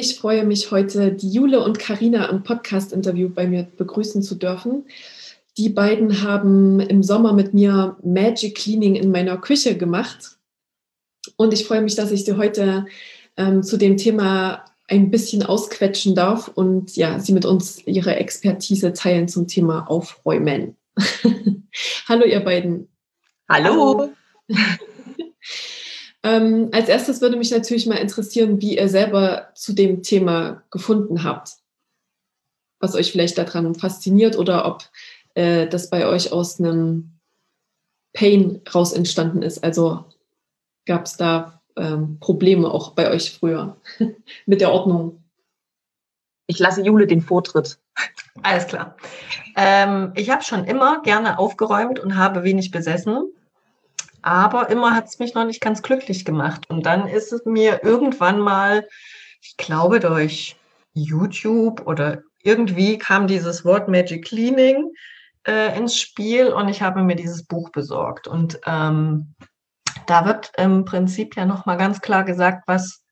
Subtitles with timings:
[0.00, 4.86] Ich freue mich heute, die Jule und Karina im Podcast-Interview bei mir begrüßen zu dürfen.
[5.58, 10.38] Die beiden haben im Sommer mit mir Magic Cleaning in meiner Küche gemacht.
[11.36, 12.86] Und ich freue mich, dass ich sie heute
[13.36, 18.94] ähm, zu dem Thema ein bisschen ausquetschen darf und ja, sie mit uns ihre Expertise
[18.94, 20.78] teilen zum Thema Aufräumen.
[22.08, 22.88] Hallo, ihr beiden.
[23.50, 24.08] Hallo.
[24.48, 24.78] Hallo.
[26.22, 31.24] Ähm, als erstes würde mich natürlich mal interessieren, wie ihr selber zu dem Thema gefunden
[31.24, 31.56] habt.
[32.78, 34.84] Was euch vielleicht daran fasziniert oder ob
[35.34, 37.18] äh, das bei euch aus einem
[38.12, 39.62] Pain raus entstanden ist.
[39.62, 40.04] Also
[40.86, 43.76] gab es da ähm, Probleme auch bei euch früher
[44.46, 45.22] mit der Ordnung?
[46.46, 47.78] Ich lasse Jule den Vortritt.
[48.42, 48.96] Alles klar.
[49.56, 53.32] Ähm, ich habe schon immer gerne aufgeräumt und habe wenig besessen
[54.22, 56.68] aber immer hat es mich noch nicht ganz glücklich gemacht.
[56.68, 58.86] Und dann ist es mir irgendwann mal,
[59.40, 60.56] ich glaube durch
[60.92, 64.92] YouTube oder irgendwie kam dieses Wort Magic Cleaning
[65.46, 68.26] äh, ins Spiel und ich habe mir dieses Buch besorgt.
[68.26, 69.34] Und ähm,
[70.06, 73.02] da wird im Prinzip ja nochmal ganz klar gesagt, was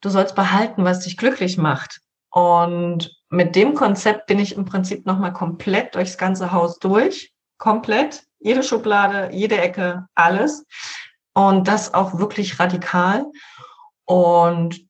[0.00, 2.00] du sollst behalten, was dich glücklich macht.
[2.30, 7.32] Und mit dem Konzept bin ich im Prinzip nochmal komplett durchs ganze Haus durch.
[7.58, 10.64] Komplett jede Schublade, jede Ecke, alles.
[11.34, 13.26] Und das auch wirklich radikal.
[14.04, 14.80] Und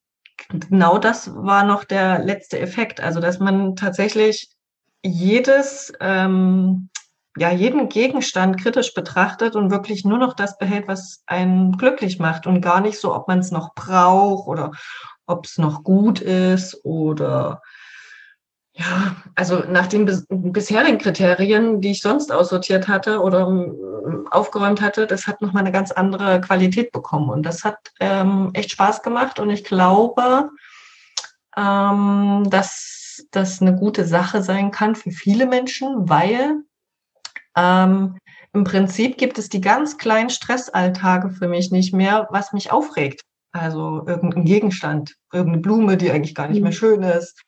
[0.48, 3.00] genau das war noch der letzte Effekt.
[3.00, 4.48] Also, dass man tatsächlich
[5.02, 6.88] jedes, ähm,
[7.36, 12.46] ja, jeden Gegenstand kritisch betrachtet und wirklich nur noch das behält, was einen glücklich macht
[12.46, 14.72] und gar nicht so, ob man es noch braucht oder
[15.26, 17.60] ob es noch gut ist oder
[18.78, 25.08] ja, also nach den bisherigen Kriterien, die ich sonst aussortiert hatte oder ähm, aufgeräumt hatte,
[25.08, 27.28] das hat nochmal eine ganz andere Qualität bekommen.
[27.28, 29.40] Und das hat ähm, echt Spaß gemacht.
[29.40, 30.50] Und ich glaube,
[31.56, 36.62] ähm, dass das eine gute Sache sein kann für viele Menschen, weil
[37.56, 38.16] ähm,
[38.52, 43.22] im Prinzip gibt es die ganz kleinen Stressalltage für mich nicht mehr, was mich aufregt.
[43.50, 46.76] Also irgendein Gegenstand, irgendeine Blume, die eigentlich gar nicht mehr mhm.
[46.76, 47.42] schön ist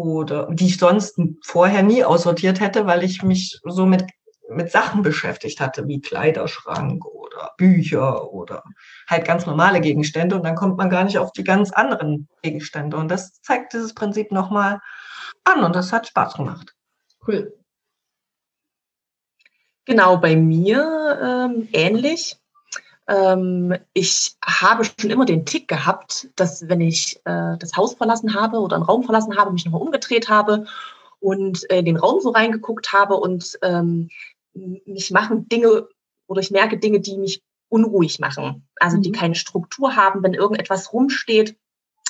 [0.00, 4.04] oder die ich sonst vorher nie aussortiert hätte, weil ich mich so mit,
[4.48, 8.64] mit Sachen beschäftigt hatte, wie Kleiderschrank oder Bücher oder
[9.06, 10.36] halt ganz normale Gegenstände.
[10.36, 12.96] Und dann kommt man gar nicht auf die ganz anderen Gegenstände.
[12.96, 14.80] Und das zeigt dieses Prinzip nochmal
[15.44, 16.74] an und das hat Spaß gemacht.
[17.26, 17.52] Cool.
[19.84, 22.39] Genau, bei mir ähm, ähnlich.
[23.10, 28.34] Ähm, ich habe schon immer den Tick gehabt, dass wenn ich äh, das Haus verlassen
[28.34, 30.66] habe oder einen Raum verlassen habe, mich nochmal umgedreht habe
[31.18, 34.10] und äh, in den Raum so reingeguckt habe und ähm,
[34.54, 35.88] mich machen Dinge
[36.28, 39.14] oder ich merke Dinge, die mich unruhig machen, also die mhm.
[39.14, 41.56] keine Struktur haben, wenn irgendetwas rumsteht.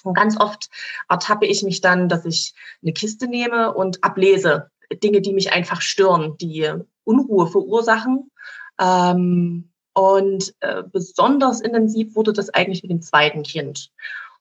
[0.03, 0.69] Und ganz oft
[1.09, 4.71] ertappe ich mich dann, dass ich eine Kiste nehme und ablese
[5.03, 6.71] Dinge, die mich einfach stören, die
[7.05, 8.31] Unruhe verursachen.
[8.79, 13.91] Ähm, und äh, besonders intensiv wurde das eigentlich mit dem zweiten Kind.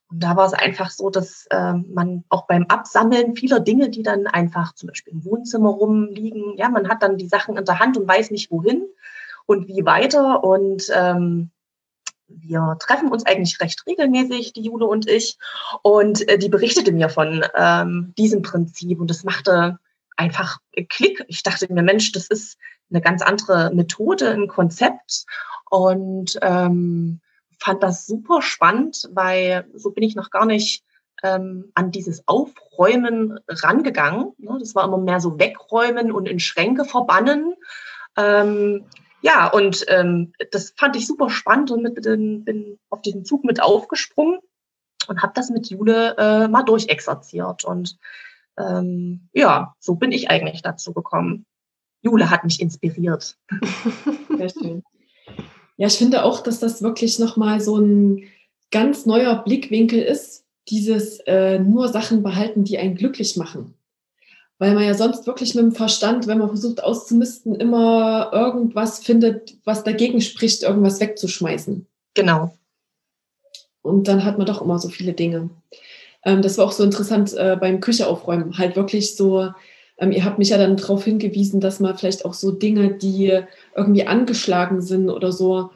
[0.10, 4.04] Und da war es einfach so, dass äh, man auch beim Absammeln vieler Dinge, die
[4.04, 7.80] dann einfach zum Beispiel im Wohnzimmer rumliegen, ja, man hat dann die Sachen in der
[7.80, 8.88] Hand und weiß nicht wohin
[9.46, 10.44] und wie weiter.
[10.44, 11.52] Und ähm,
[12.28, 15.38] wir treffen uns eigentlich recht regelmäßig, die Jule und ich.
[15.84, 19.80] Und äh, die berichtete mir von ähm, diesem Prinzip und das machte
[20.20, 20.58] einfach
[20.90, 21.24] Klick.
[21.28, 22.58] Ich dachte mir, Mensch, das ist
[22.92, 25.26] eine ganz andere Methode, ein Konzept
[25.70, 27.22] und ähm,
[27.60, 30.84] fand das super spannend, weil so bin ich noch gar nicht
[31.24, 34.34] ähm, an dieses Aufräumen rangegangen.
[34.38, 34.58] Ne?
[34.60, 37.54] Das war immer mehr so wegräumen und in Schränke verbannen.
[38.18, 38.86] Ähm,
[39.22, 43.44] ja, und ähm, das fand ich super spannend und mit, bin, bin auf diesen Zug
[43.44, 44.40] mit aufgesprungen
[45.08, 47.66] und habe das mit Jule äh, mal durchexerziert.
[47.66, 47.98] Und
[48.60, 51.46] ähm, ja, so bin ich eigentlich dazu gekommen.
[52.02, 53.38] Jule hat mich inspiriert.
[54.38, 54.84] Sehr schön.
[55.78, 58.24] Ja, ich finde auch, dass das wirklich nochmal so ein
[58.72, 63.74] ganz neuer Blickwinkel ist, dieses äh, nur Sachen behalten, die einen glücklich machen.
[64.58, 69.56] Weil man ja sonst wirklich mit dem Verstand, wenn man versucht auszumisten, immer irgendwas findet,
[69.64, 71.88] was dagegen spricht, irgendwas wegzuschmeißen.
[72.14, 72.54] Genau.
[73.82, 75.50] und dann hat man doch immer so viele Dinge.
[76.24, 78.58] Ähm, das war auch so interessant äh, beim Küche aufräumen.
[78.58, 79.52] Halt wirklich so,
[79.98, 83.40] ähm, ihr habt mich ja dann darauf hingewiesen, dass man vielleicht auch so Dinge, die
[83.76, 85.72] irgendwie angeschlagen sind oder so,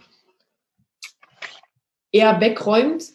[2.12, 3.06] eher wegräumt.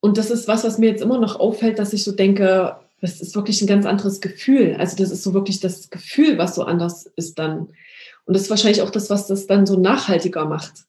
[0.00, 3.20] Und das ist was, was mir jetzt immer noch auffällt, dass ich so denke, das
[3.20, 4.76] ist wirklich ein ganz anderes Gefühl.
[4.78, 7.68] Also das ist so wirklich das Gefühl, was so anders ist dann.
[8.24, 10.84] Und das ist wahrscheinlich auch das, was das dann so nachhaltiger macht.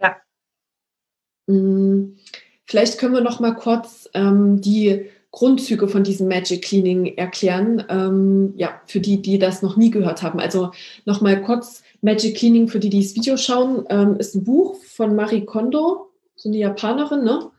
[0.00, 0.16] Ja.
[1.46, 2.16] Mm,
[2.68, 7.84] vielleicht können wir noch mal kurz ähm, die Grundzüge von diesem Magic Cleaning erklären.
[7.88, 10.38] Ähm, ja, für die, die das noch nie gehört haben.
[10.38, 10.70] Also
[11.04, 14.76] noch mal kurz Magic Cleaning für die, die das Video schauen, ähm, ist ein Buch
[14.84, 17.50] von Marie Kondo, so eine Japanerin, ne?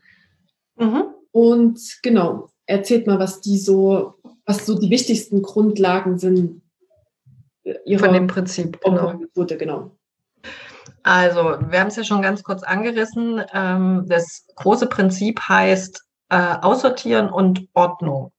[0.78, 1.04] Mhm.
[1.32, 4.14] Und genau, erzählt mal, was die so,
[4.46, 6.62] was so die wichtigsten Grundlagen sind.
[7.64, 9.14] Äh, ihrer Von dem Prinzip, genau.
[9.14, 9.90] Methode, genau.
[11.02, 13.42] Also, wir haben es ja schon ganz kurz angerissen.
[13.52, 18.32] Ähm, das große Prinzip heißt äh, Aussortieren und Ordnung.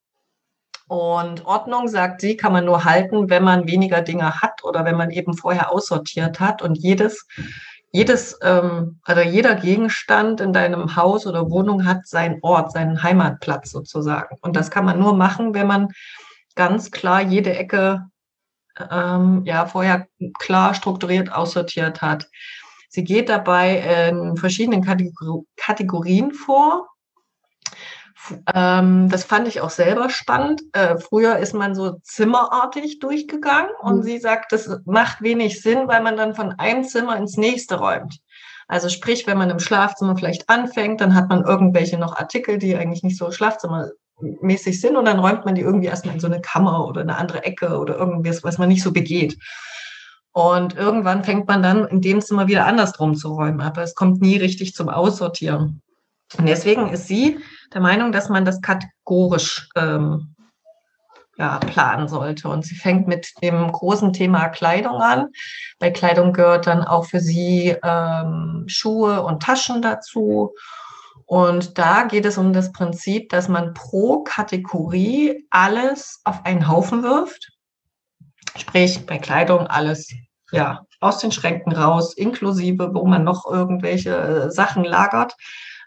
[0.88, 4.98] Und Ordnung, sagt sie, kann man nur halten, wenn man weniger Dinge hat oder wenn
[4.98, 6.62] man eben vorher aussortiert hat.
[6.62, 7.26] Und jedes
[7.92, 13.72] jedes, ähm, also jeder Gegenstand in deinem Haus oder Wohnung hat seinen Ort, seinen Heimatplatz
[13.72, 14.38] sozusagen.
[14.42, 15.90] Und das kann man nur machen, wenn man
[16.56, 18.08] ganz klar jede Ecke
[18.90, 20.08] ähm, ja vorher
[20.40, 22.30] klar strukturiert aussortiert hat.
[22.90, 24.84] Sie geht dabei in verschiedenen
[25.56, 26.90] Kategorien vor.
[28.54, 30.62] Ähm, das fand ich auch selber spannend.
[30.74, 34.04] Äh, früher ist man so zimmerartig durchgegangen und mhm.
[34.04, 38.20] sie sagt, das macht wenig Sinn, weil man dann von einem Zimmer ins nächste räumt.
[38.68, 42.76] Also sprich, wenn man im Schlafzimmer vielleicht anfängt, dann hat man irgendwelche noch Artikel, die
[42.76, 43.32] eigentlich nicht so
[44.22, 47.18] schlafzimmermäßig sind und dann räumt man die irgendwie erstmal in so eine Kammer oder eine
[47.18, 49.38] andere Ecke oder irgendwas, was man nicht so begeht.
[50.34, 54.22] Und irgendwann fängt man dann in dem Zimmer wieder andersrum zu räumen, aber es kommt
[54.22, 55.82] nie richtig zum Aussortieren.
[56.38, 57.40] Und deswegen ist sie
[57.74, 60.34] der Meinung, dass man das kategorisch ähm,
[61.38, 62.48] ja, planen sollte.
[62.48, 65.28] Und sie fängt mit dem großen Thema Kleidung an.
[65.80, 70.54] Bei Kleidung gehört dann auch für sie ähm, Schuhe und Taschen dazu.
[71.32, 77.04] Und da geht es um das Prinzip, dass man pro Kategorie alles auf einen Haufen
[77.04, 77.54] wirft.
[78.58, 80.14] Sprich, bei Kleidung alles
[80.52, 85.38] ja, aus den Schränken raus, inklusive, wo man noch irgendwelche äh, Sachen lagert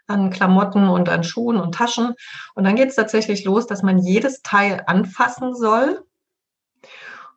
[0.07, 2.15] an Klamotten und an Schuhen und Taschen.
[2.55, 6.07] Und dann geht es tatsächlich los, dass man jedes Teil anfassen soll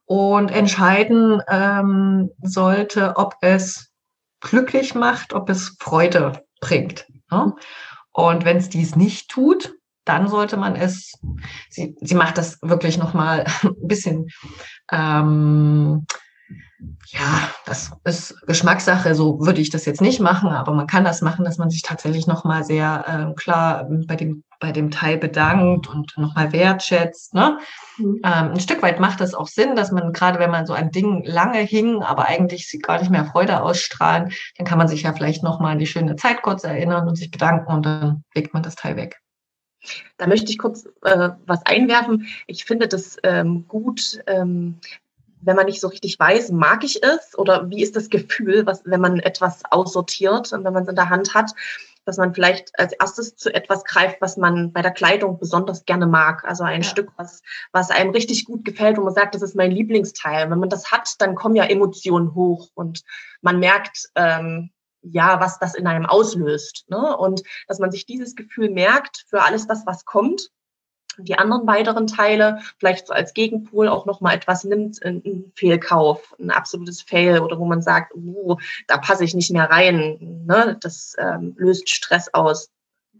[0.05, 3.91] und entscheiden ähm, sollte, ob es
[4.39, 7.05] glücklich macht, ob es Freude bringt.
[7.29, 7.53] Ne?
[8.17, 11.19] Und wenn es dies nicht tut, dann sollte man es,
[11.69, 14.29] sie, sie macht das wirklich nochmal ein bisschen
[14.91, 16.07] ähm,
[17.07, 21.21] ja, das ist Geschmackssache, so würde ich das jetzt nicht machen, aber man kann das
[21.21, 25.87] machen, dass man sich tatsächlich nochmal sehr äh, klar bei dem, bei dem Teil bedankt
[25.87, 27.33] und nochmal wertschätzt.
[27.33, 27.57] Ne?
[27.97, 28.21] Mhm.
[28.23, 30.91] Ähm, ein Stück weit macht das auch Sinn, dass man gerade, wenn man so an
[30.91, 35.03] Dingen lange hing, aber eigentlich sie gar nicht mehr Freude ausstrahlen, dann kann man sich
[35.03, 38.53] ja vielleicht nochmal an die schöne Zeit kurz erinnern und sich bedanken und dann legt
[38.53, 39.19] man das Teil weg.
[40.17, 42.27] Da möchte ich kurz äh, was einwerfen.
[42.47, 44.79] Ich finde das ähm, gut, ähm,
[45.47, 48.83] wenn man nicht so richtig weiß, mag ich es oder wie ist das Gefühl, was,
[48.85, 51.51] wenn man etwas aussortiert und wenn man es in der Hand hat,
[52.05, 56.07] dass man vielleicht als erstes zu etwas greift, was man bei der Kleidung besonders gerne
[56.07, 56.45] mag.
[56.45, 56.87] Also ein ja.
[56.87, 57.41] Stück, was,
[57.73, 60.49] was einem richtig gut gefällt, wo man sagt, das ist mein Lieblingsteil.
[60.49, 63.03] Wenn man das hat, dann kommen ja Emotionen hoch und
[63.41, 66.85] man merkt, ähm, ja, was das in einem auslöst.
[66.87, 67.17] Ne?
[67.17, 70.49] Und dass man sich dieses Gefühl merkt für alles das, was kommt
[71.17, 76.51] die anderen weiteren Teile vielleicht so als Gegenpol auch nochmal etwas nimmt, ein Fehlkauf, ein
[76.51, 78.57] absolutes Fail oder wo man sagt, oh,
[78.87, 80.43] da passe ich nicht mehr rein.
[80.45, 80.77] Ne?
[80.81, 82.69] Das ähm, löst Stress aus,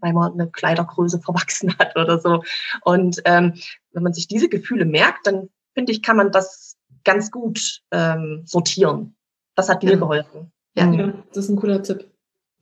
[0.00, 2.42] weil man eine Kleidergröße verwachsen hat oder so.
[2.82, 3.54] Und ähm,
[3.92, 8.42] wenn man sich diese Gefühle merkt, dann finde ich, kann man das ganz gut ähm,
[8.44, 9.16] sortieren.
[9.54, 9.98] Das hat mir ja.
[9.98, 10.52] geholfen.
[10.76, 10.92] Ja.
[10.92, 12.08] ja, das ist ein cooler Tipp.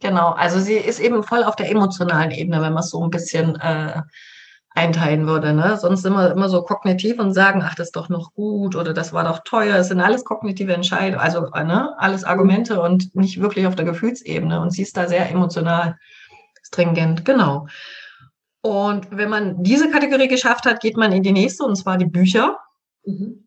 [0.01, 3.11] Genau, also sie ist eben voll auf der emotionalen Ebene, wenn man es so ein
[3.11, 4.03] bisschen äh,
[4.77, 5.55] einteilen würde.
[5.55, 5.79] Ne?
[5.79, 9.13] Sonst immer, immer so kognitiv und sagen, ach, das ist doch noch gut oder das
[9.13, 9.77] war doch teuer.
[9.77, 11.95] Es sind alles kognitive Entscheidungen, also ne?
[11.99, 14.61] alles Argumente und nicht wirklich auf der Gefühlsebene.
[14.61, 15.97] Und sie ist da sehr emotional
[16.63, 17.67] stringent, genau.
[18.61, 22.07] Und wenn man diese Kategorie geschafft hat, geht man in die nächste, und zwar die
[22.07, 22.59] Bücher.
[23.05, 23.47] Mhm.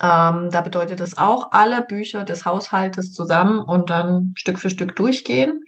[0.00, 4.96] Ähm, da bedeutet es auch, alle Bücher des Haushaltes zusammen und dann Stück für Stück
[4.96, 5.64] durchgehen.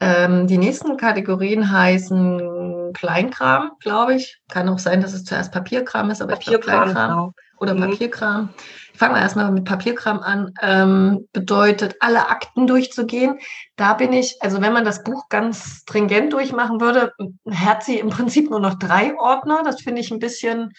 [0.00, 4.40] Ähm, die nächsten Kategorien heißen Kleinkram, glaube ich.
[4.48, 7.34] Kann auch sein, dass es zuerst Papierkram ist, aber Papierkram, Kleinkram genau.
[7.58, 7.90] oder mhm.
[7.90, 8.48] Papierkram.
[8.94, 13.38] fangen wir erstmal mit Papierkram an, ähm, bedeutet, alle Akten durchzugehen.
[13.76, 17.12] Da bin ich, also wenn man das Buch ganz stringent durchmachen würde,
[17.50, 19.62] hat sie im Prinzip nur noch drei Ordner.
[19.64, 20.72] Das finde ich ein bisschen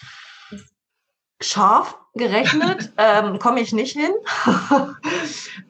[1.42, 4.12] scharf gerechnet, ähm, komme ich nicht hin.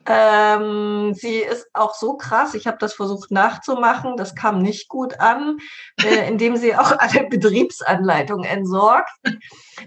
[0.05, 5.19] ähm, sie ist auch so krass, ich habe das versucht nachzumachen, das kam nicht gut
[5.19, 5.57] an,
[6.03, 9.11] äh, indem sie auch alle Betriebsanleitungen entsorgt.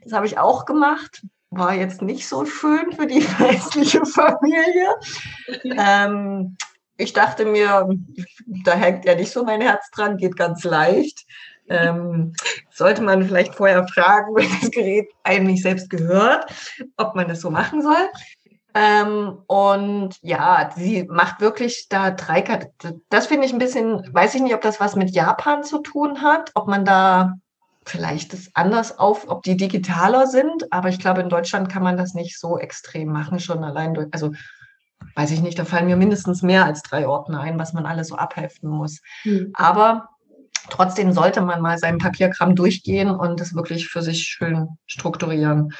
[0.03, 1.23] Das habe ich auch gemacht.
[1.51, 4.89] War jetzt nicht so schön für die hässliche Familie.
[5.63, 6.57] Ähm,
[6.97, 7.89] ich dachte mir,
[8.65, 11.25] da hängt ja nicht so mein Herz dran, geht ganz leicht.
[11.69, 12.33] Ähm,
[12.75, 16.53] sollte man vielleicht vorher fragen, wenn das Gerät einem nicht selbst gehört,
[16.97, 18.09] ob man das so machen soll.
[18.75, 23.03] Ähm, und ja, sie macht wirklich da drei Kategorien.
[23.09, 26.23] Das finde ich ein bisschen, weiß ich nicht, ob das was mit Japan zu tun
[26.23, 27.35] hat, ob man da
[27.87, 31.97] vielleicht das anders auf, ob die digitaler sind, aber ich glaube, in Deutschland kann man
[31.97, 34.33] das nicht so extrem machen, schon allein durch, also
[35.15, 38.09] weiß ich nicht, da fallen mir mindestens mehr als drei Ordner ein, was man alles
[38.09, 39.01] so abheften muss.
[39.25, 39.53] Mhm.
[39.55, 40.09] Aber
[40.71, 45.73] Trotzdem sollte man mal seinen Papierkram durchgehen und es wirklich für sich schön strukturieren.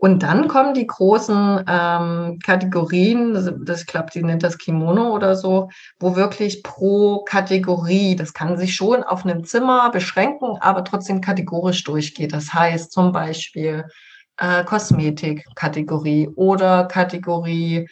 [0.00, 5.36] Und dann kommen die großen ähm, Kategorien, das, das klappt, sie nennt das Kimono oder
[5.36, 5.68] so,
[5.98, 11.84] wo wirklich pro Kategorie, das kann sich schon auf einem Zimmer beschränken, aber trotzdem kategorisch
[11.84, 12.32] durchgeht.
[12.32, 13.84] Das heißt zum Beispiel
[14.38, 17.86] äh, Kosmetik-Kategorie oder Kategorie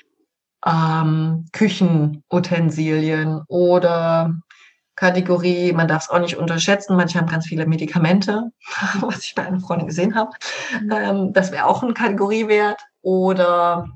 [0.66, 4.32] ähm, Küchenutensilien oder
[4.98, 5.72] Kategorie.
[5.72, 6.96] Man darf es auch nicht unterschätzen.
[6.96, 8.50] Manche haben ganz viele Medikamente,
[9.00, 10.30] was ich bei einer Freundin gesehen habe.
[10.82, 10.92] Mhm.
[10.92, 12.80] Ähm, das wäre auch ein Kategoriewert.
[13.00, 13.86] Oder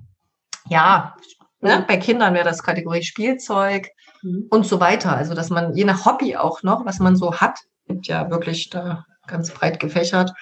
[0.69, 1.17] ja,
[1.61, 1.87] ne, mhm.
[1.87, 3.89] bei Kindern wäre das Kategorie Spielzeug
[4.23, 4.47] mhm.
[4.51, 5.17] und so weiter.
[5.17, 8.71] Also dass man je nach Hobby auch noch, was man so hat, gibt ja wirklich
[8.71, 10.33] da ganz breit gefächert,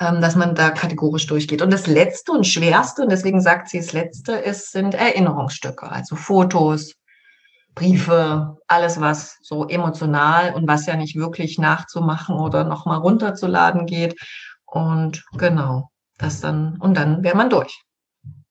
[0.00, 1.60] ähm, dass man da kategorisch durchgeht.
[1.60, 6.16] Und das Letzte und Schwerste, und deswegen sagt sie das Letzte, ist, sind Erinnerungsstücke, also
[6.16, 6.94] Fotos,
[7.78, 14.16] Briefe, alles was so emotional und was ja nicht wirklich nachzumachen oder nochmal runterzuladen geht.
[14.66, 17.84] Und genau, das dann, und dann wäre man durch.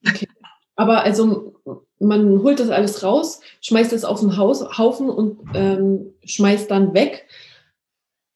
[0.08, 0.28] Okay.
[0.76, 1.56] Aber also
[2.00, 6.94] man holt das alles raus, schmeißt es auf den Haus, Haufen und ähm, schmeißt dann
[6.94, 7.28] weg.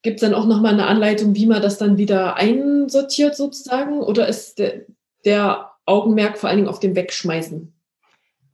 [0.02, 4.00] Gibt es dann auch nochmal eine Anleitung, wie man das dann wieder einsortiert sozusagen?
[4.00, 4.82] Oder ist der,
[5.24, 7.72] der Augenmerk vor allen Dingen auf dem Wegschmeißen?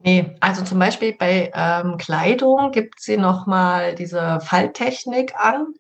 [0.01, 5.75] Nee, also zum Beispiel bei ähm, Kleidung gibt sie nochmal diese Falttechnik an,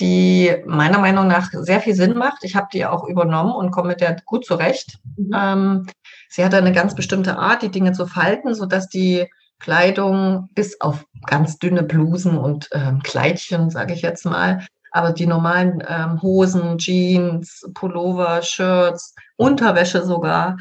[0.00, 2.42] die meiner Meinung nach sehr viel Sinn macht.
[2.42, 4.98] Ich habe die auch übernommen und komme mit der gut zurecht.
[5.16, 5.30] Mhm.
[5.34, 5.86] Ähm,
[6.28, 9.26] sie hat eine ganz bestimmte Art, die Dinge zu falten, sodass die
[9.58, 15.26] Kleidung bis auf ganz dünne Blusen und ähm, Kleidchen, sage ich jetzt mal, aber die
[15.26, 20.56] normalen ähm, Hosen, Jeans, Pullover, Shirts, Unterwäsche sogar,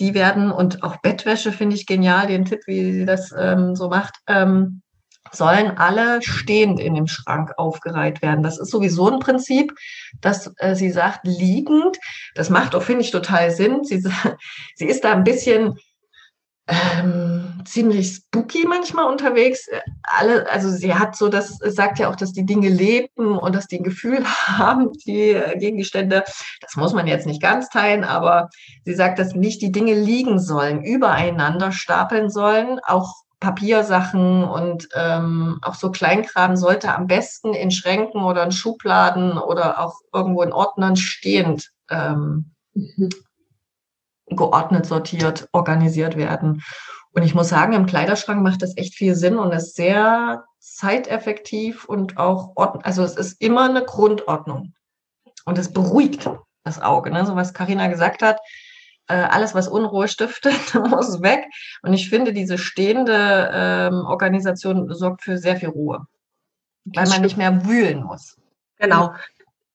[0.00, 3.88] die werden, und auch Bettwäsche finde ich genial, den Tipp, wie sie das ähm, so
[3.88, 4.82] macht, ähm,
[5.32, 8.42] sollen alle stehend in dem Schrank aufgereiht werden.
[8.42, 9.74] Das ist sowieso ein Prinzip,
[10.20, 11.98] dass äh, sie sagt, liegend.
[12.34, 13.84] Das macht auch, finde ich, total Sinn.
[13.84, 14.02] Sie,
[14.76, 15.74] sie ist da ein bisschen
[16.66, 19.68] ähm, ziemlich spooky manchmal unterwegs.
[20.02, 23.66] Alle, also sie hat so, das sagt ja auch, dass die Dinge leben und dass
[23.66, 26.24] die ein Gefühl haben, die Gegenstände.
[26.60, 28.48] Das muss man jetzt nicht ganz teilen, aber
[28.84, 35.58] sie sagt, dass nicht die Dinge liegen sollen, übereinander stapeln sollen, auch Papiersachen und ähm,
[35.62, 40.52] auch so Kleinkram sollte am besten in Schränken oder in Schubladen oder auch irgendwo in
[40.52, 43.10] Ordnern stehend ähm, mhm
[44.30, 46.62] geordnet, sortiert, organisiert werden.
[47.12, 51.84] Und ich muss sagen, im Kleiderschrank macht das echt viel Sinn und ist sehr zeiteffektiv
[51.84, 54.74] und auch, ordn also es ist immer eine Grundordnung.
[55.44, 56.28] Und es beruhigt
[56.64, 57.24] das Auge, ne?
[57.24, 58.38] so was Karina gesagt hat.
[59.06, 61.46] Äh, alles, was Unruhe stiftet, muss weg.
[61.82, 66.06] Und ich finde, diese stehende ähm, Organisation sorgt für sehr viel Ruhe,
[66.84, 68.36] weil man nicht mehr wühlen muss.
[68.76, 69.14] Genau.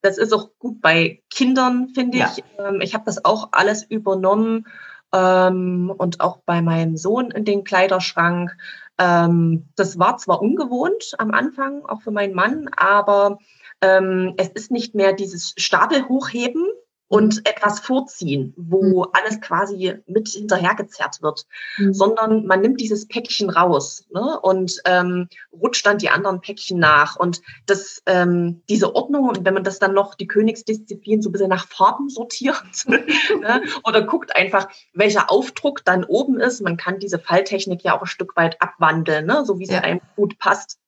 [0.04, 2.32] Das ist auch gut bei Kindern, finde ja.
[2.32, 2.44] ich.
[2.60, 4.68] Ähm, ich habe das auch alles übernommen
[5.13, 8.55] und auch bei meinem Sohn in den Kleiderschrank.
[8.98, 13.38] Ähm, das war zwar ungewohnt am Anfang, auch für meinen Mann, aber
[13.82, 16.65] ähm, es ist nicht mehr dieses Stapel hochheben,
[17.13, 19.10] und etwas vorziehen, wo mhm.
[19.13, 21.46] alles quasi mit hinterhergezerrt wird,
[21.77, 21.93] mhm.
[21.93, 27.15] sondern man nimmt dieses Päckchen raus ne, und ähm, rutscht dann die anderen Päckchen nach.
[27.15, 31.34] Und das, ähm, diese Ordnung, und wenn man das dann noch die Königsdisziplin so ein
[31.34, 36.98] bisschen nach Farben sortiert ne, oder guckt einfach, welcher Aufdruck dann oben ist, man kann
[36.98, 39.82] diese Falltechnik ja auch ein Stück weit abwandeln, ne, so wie es ja.
[39.82, 40.79] einem gut passt.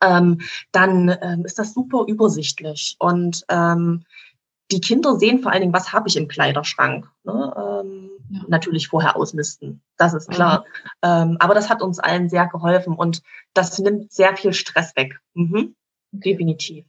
[0.00, 0.40] Ähm,
[0.72, 2.96] dann ähm, ist das super übersichtlich.
[2.98, 4.06] Und ähm,
[4.72, 7.08] die Kinder sehen vor allen Dingen, was habe ich im Kleiderschrank.
[7.24, 7.54] Ne?
[7.56, 8.40] Ähm, ja.
[8.48, 9.80] natürlich vorher ausmisten.
[9.96, 10.60] Das ist klar.
[10.60, 10.64] Mhm.
[11.02, 13.22] Ähm, aber das hat uns allen sehr geholfen und
[13.54, 15.20] das nimmt sehr viel Stress weg.
[15.34, 15.74] Mhm.
[16.12, 16.84] Definitiv.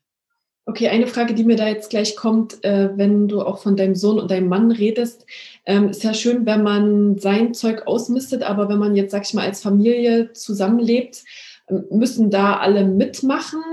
[0.65, 3.95] Okay, eine Frage, die mir da jetzt gleich kommt, äh, wenn du auch von deinem
[3.95, 5.25] Sohn und deinem Mann redest,
[5.65, 9.33] ähm, ist ja schön, wenn man sein Zeug ausmistet, aber wenn man jetzt, sag ich
[9.33, 11.23] mal, als Familie zusammenlebt,
[11.67, 13.63] ähm, müssen da alle mitmachen?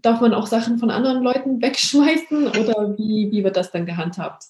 [0.00, 4.44] Darf man auch Sachen von anderen Leuten wegschmeißen oder wie, wie wird das dann gehandhabt?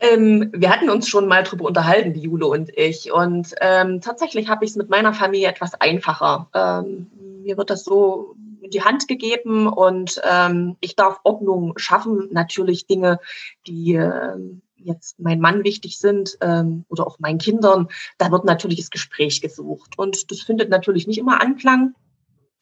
[0.00, 3.12] Ähm, wir hatten uns schon mal drüber unterhalten, die Jule und ich.
[3.12, 6.48] Und ähm, tatsächlich habe ich es mit meiner Familie etwas einfacher.
[6.52, 7.06] Ähm,
[7.42, 12.28] mir wird das so in die Hand gegeben und ähm, ich darf Ordnung schaffen.
[12.32, 13.20] Natürlich Dinge,
[13.66, 14.36] die äh,
[14.76, 17.88] jetzt mein Mann wichtig sind ähm, oder auch meinen Kindern.
[18.18, 19.96] Da wird natürlich das Gespräch gesucht.
[19.96, 21.94] Und das findet natürlich nicht immer Anklang.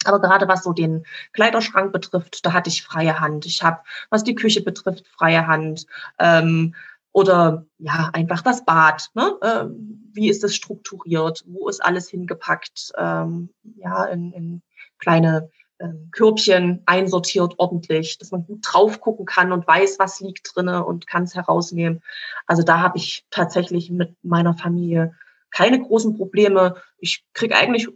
[0.07, 3.47] Aber gerade was so den Kleiderschrank betrifft, da hatte ich freie Hand.
[3.47, 3.81] Ich habe,
[4.11, 5.87] was die Küche betrifft, freie Hand.
[6.19, 6.75] Ähm,
[7.13, 9.11] oder ja, einfach das Bad.
[9.15, 9.39] Ne?
[9.43, 11.45] Ähm, wie ist es strukturiert?
[11.47, 12.93] Wo ist alles hingepackt?
[12.99, 14.63] Ähm, ja, in, in
[14.99, 20.51] kleine ähm, Körbchen einsortiert ordentlich, dass man gut drauf gucken kann und weiß, was liegt
[20.55, 22.03] drinne und kann es herausnehmen.
[22.47, 25.15] Also da habe ich tatsächlich mit meiner Familie
[25.51, 26.77] keine großen Probleme.
[26.99, 27.89] Ich kriege eigentlich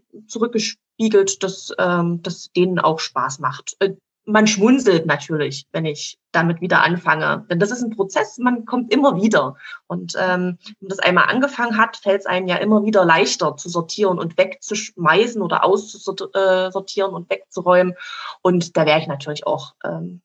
[0.99, 3.77] zurückgespiegelt, dass ähm, das denen auch Spaß macht.
[3.81, 7.47] Äh, man schmunzelt natürlich, wenn ich damit wieder anfange.
[7.51, 9.57] Denn das ist ein Prozess, man kommt immer wieder.
[9.87, 13.57] Und ähm, wenn man das einmal angefangen hat, fällt es einem ja immer wieder leichter
[13.57, 17.95] zu sortieren und wegzuschmeißen oder auszusortieren und wegzuräumen.
[18.43, 20.21] Und da wäre ich natürlich auch ähm,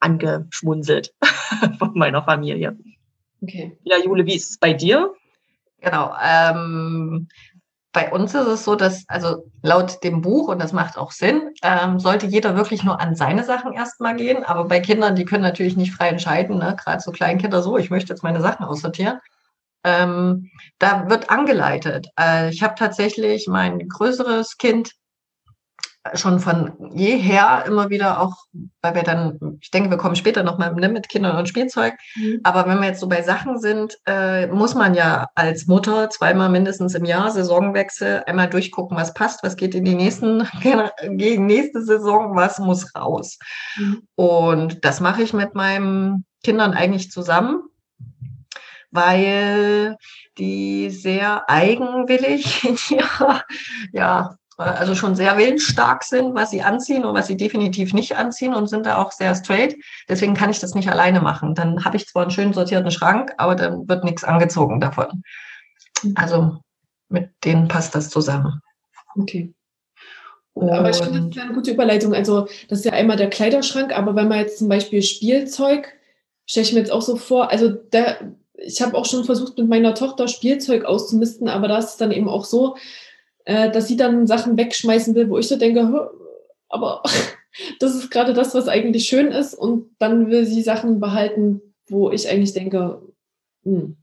[0.00, 1.14] angeschmunzelt
[1.78, 2.76] von meiner Familie.
[3.40, 3.78] Okay.
[3.84, 5.14] Ja, Jule, wie ist es bei dir?
[5.80, 6.12] Genau.
[6.20, 7.28] Ähm,
[7.92, 11.54] bei uns ist es so, dass, also laut dem Buch, und das macht auch Sinn,
[11.62, 14.44] ähm, sollte jeder wirklich nur an seine Sachen erstmal gehen.
[14.44, 16.76] Aber bei Kindern, die können natürlich nicht frei entscheiden, ne?
[16.76, 19.20] gerade so Kleinkinder so, ich möchte jetzt meine Sachen aussortieren.
[19.84, 22.08] Ähm, da wird angeleitet.
[22.18, 24.92] Äh, ich habe tatsächlich mein größeres Kind
[26.14, 28.36] schon von jeher immer wieder auch,
[28.82, 32.40] weil wir dann, ich denke, wir kommen später nochmal ne, mit Kindern und Spielzeug, mhm.
[32.44, 36.48] aber wenn wir jetzt so bei Sachen sind, äh, muss man ja als Mutter zweimal
[36.48, 40.48] mindestens im Jahr Saisonwechsel einmal durchgucken, was passt, was geht in die nächsten,
[41.02, 43.38] gegen nächste Saison, was muss raus.
[43.76, 44.02] Mhm.
[44.14, 47.62] Und das mache ich mit meinen Kindern eigentlich zusammen,
[48.90, 49.96] weil
[50.38, 53.42] die sehr eigenwillig in ihrer
[53.92, 58.54] ja, also schon sehr willensstark sind, was sie anziehen und was sie definitiv nicht anziehen
[58.54, 59.76] und sind da auch sehr straight.
[60.08, 61.54] Deswegen kann ich das nicht alleine machen.
[61.54, 65.22] Dann habe ich zwar einen schön sortierten Schrank, aber dann wird nichts angezogen davon.
[66.16, 66.58] Also
[67.08, 68.60] mit denen passt das zusammen.
[69.16, 69.54] Okay.
[70.54, 72.14] aber ich finde, das ist eine gute Überleitung.
[72.14, 75.94] Also, das ist ja einmal der Kleiderschrank, aber wenn man jetzt zum Beispiel Spielzeug,
[76.46, 78.16] stelle ich mir jetzt auch so vor, also da,
[78.54, 82.10] ich habe auch schon versucht, mit meiner Tochter Spielzeug auszumisten, aber da ist es dann
[82.10, 82.76] eben auch so,
[83.48, 86.10] äh, dass sie dann Sachen wegschmeißen will, wo ich so denke,
[86.68, 87.02] aber
[87.80, 89.54] das ist gerade das, was eigentlich schön ist.
[89.54, 93.00] Und dann will sie Sachen behalten, wo ich eigentlich denke,
[93.64, 93.96] hm,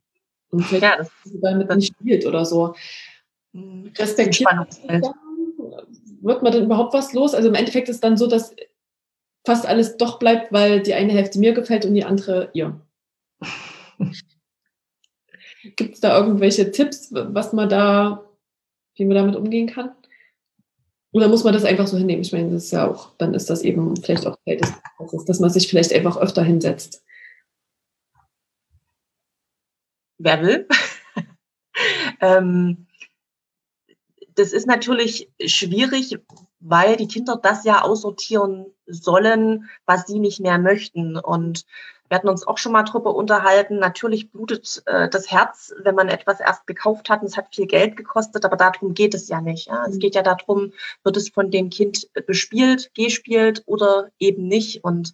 [0.49, 2.73] und vielleicht ja, das, sie damit nicht spielt oder so.
[3.53, 4.75] Hm, Respektiert
[6.21, 7.35] wird man dann überhaupt was los?
[7.35, 8.55] Also im Endeffekt ist dann so, dass
[9.45, 12.81] fast alles doch bleibt, weil die eine Hälfte mir gefällt und die andere ihr.
[15.75, 18.24] Gibt es da irgendwelche Tipps, was man da
[18.95, 19.91] wie man damit umgehen kann?
[21.11, 22.23] Oder muss man das einfach so hinnehmen?
[22.23, 25.25] Ich meine, das ist ja auch, dann ist das eben vielleicht auch Teil des Prozesses,
[25.25, 27.03] dass man sich vielleicht einfach öfter hinsetzt.
[30.17, 30.67] Wer will?
[32.19, 32.87] ähm,
[34.35, 36.17] das ist natürlich schwierig,
[36.59, 41.17] weil die Kinder das ja aussortieren sollen, was sie nicht mehr möchten.
[41.17, 41.65] Und
[42.07, 43.79] wir hatten uns auch schon mal drüber unterhalten.
[43.79, 47.65] Natürlich blutet äh, das Herz, wenn man etwas erst gekauft hat und es hat viel
[47.65, 49.67] Geld gekostet, aber darum geht es ja nicht.
[49.67, 49.85] Ja?
[49.87, 49.99] Es mhm.
[49.99, 54.83] geht ja darum, wird es von dem Kind bespielt, gespielt oder eben nicht.
[54.83, 55.13] Und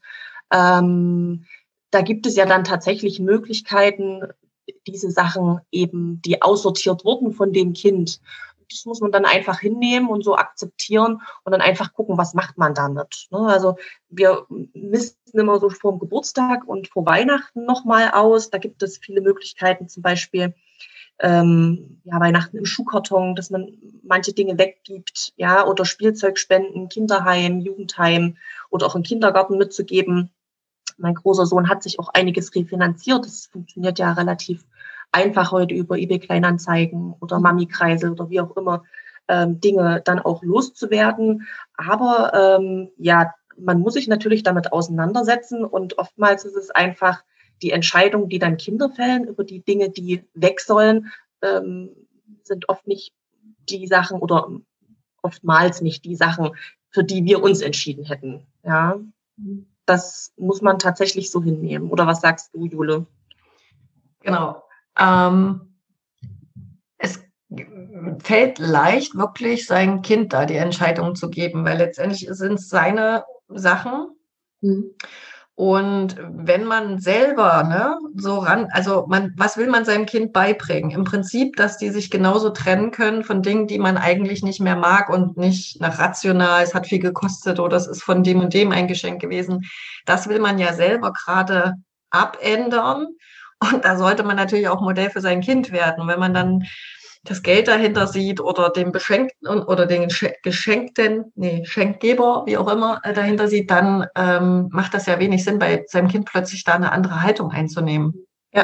[0.51, 1.45] ähm,
[1.91, 4.23] da gibt es ja dann tatsächlich Möglichkeiten,
[4.87, 8.21] diese Sachen eben, die aussortiert wurden von dem Kind,
[8.71, 12.57] das muss man dann einfach hinnehmen und so akzeptieren und dann einfach gucken, was macht
[12.57, 13.27] man damit.
[13.31, 13.39] Ne?
[13.39, 13.77] Also
[14.09, 18.49] wir misten immer so vor dem Geburtstag und vor Weihnachten nochmal aus.
[18.49, 20.53] Da gibt es viele Möglichkeiten, zum Beispiel
[21.21, 28.37] ähm, ja, Weihnachten im Schuhkarton, dass man manche Dinge weggibt, ja, oder Spielzeugspenden, Kinderheim, Jugendheim
[28.69, 30.31] oder auch im Kindergarten mitzugeben.
[30.97, 33.25] Mein großer Sohn hat sich auch einiges refinanziert.
[33.25, 34.65] Das funktioniert ja relativ
[35.11, 37.39] einfach heute über eBay Kleinanzeigen oder.
[37.39, 38.83] Mami-Kreisel oder wie auch immer
[39.27, 41.47] ähm, Dinge dann auch loszuwerden.
[41.75, 47.23] Aber ähm, ja, man muss sich natürlich damit auseinandersetzen und oftmals ist es einfach
[47.61, 51.91] die Entscheidungen, die dann Kinder fällen über die Dinge, die weg sollen, ähm,
[52.43, 53.13] sind oft nicht
[53.69, 54.49] die Sachen oder
[55.21, 56.51] oftmals nicht die Sachen,
[56.89, 58.47] für die wir uns entschieden hätten.
[58.63, 58.99] Ja,
[59.85, 61.89] das muss man tatsächlich so hinnehmen.
[61.89, 63.05] Oder was sagst du, Jule?
[64.21, 64.63] Genau.
[64.97, 65.77] Ähm,
[66.97, 67.23] es
[68.23, 73.23] fällt leicht, wirklich sein Kind da die Entscheidung zu geben, weil letztendlich sind es seine
[73.47, 74.07] Sachen.
[74.61, 74.95] Mhm.
[75.55, 80.89] Und wenn man selber ne, so ran, also man, was will man seinem Kind beibringen?
[80.89, 84.75] Im Prinzip, dass die sich genauso trennen können von Dingen, die man eigentlich nicht mehr
[84.75, 88.53] mag und nicht nach rational, es hat viel gekostet oder es ist von dem und
[88.55, 89.63] dem ein Geschenk gewesen.
[90.05, 91.75] Das will man ja selber gerade
[92.09, 93.09] abändern.
[93.61, 96.07] Und da sollte man natürlich auch Modell für sein Kind werden.
[96.07, 96.63] Wenn man dann
[97.23, 100.09] das Geld dahinter sieht oder den Beschenkten oder den
[100.43, 105.43] Geschenkten, nee, Schenkgeber, wie auch immer, äh, dahinter sieht, dann ähm, macht das ja wenig
[105.43, 108.25] Sinn, bei seinem Kind plötzlich da eine andere Haltung einzunehmen.
[108.51, 108.63] Ja.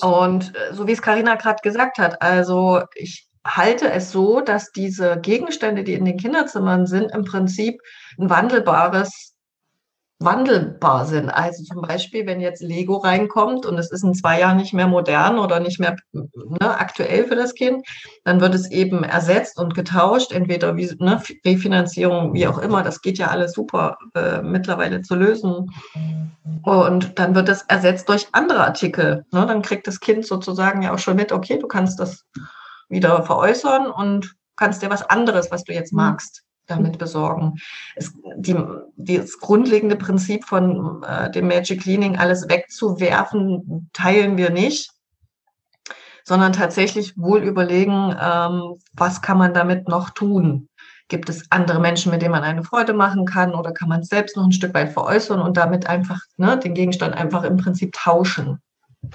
[0.00, 4.70] Und äh, so wie es Karina gerade gesagt hat, also ich halte es so, dass
[4.72, 7.80] diese Gegenstände, die in den Kinderzimmern sind, im Prinzip
[8.18, 9.29] ein wandelbares
[10.20, 11.30] wandelbar sind.
[11.30, 14.86] Also zum Beispiel, wenn jetzt Lego reinkommt und es ist in zwei Jahren nicht mehr
[14.86, 17.86] modern oder nicht mehr ne, aktuell für das Kind,
[18.24, 22.82] dann wird es eben ersetzt und getauscht, entweder wie ne, Refinanzierung, wie auch immer.
[22.82, 25.72] Das geht ja alles super äh, mittlerweile zu lösen.
[26.62, 29.24] Und dann wird es ersetzt durch andere Artikel.
[29.32, 29.46] Ne?
[29.46, 32.26] Dann kriegt das Kind sozusagen ja auch schon mit, okay, du kannst das
[32.90, 35.98] wieder veräußern und kannst dir was anderes, was du jetzt mhm.
[35.98, 37.58] magst, damit besorgen.
[37.96, 38.56] Es, die,
[38.96, 44.90] das grundlegende Prinzip von äh, dem Magic Cleaning, alles wegzuwerfen, teilen wir nicht,
[46.24, 50.68] sondern tatsächlich wohl überlegen, ähm, was kann man damit noch tun.
[51.08, 54.08] Gibt es andere Menschen, mit denen man eine Freude machen kann oder kann man es
[54.08, 57.92] selbst noch ein Stück weit veräußern und damit einfach ne, den Gegenstand einfach im Prinzip
[57.92, 58.62] tauschen?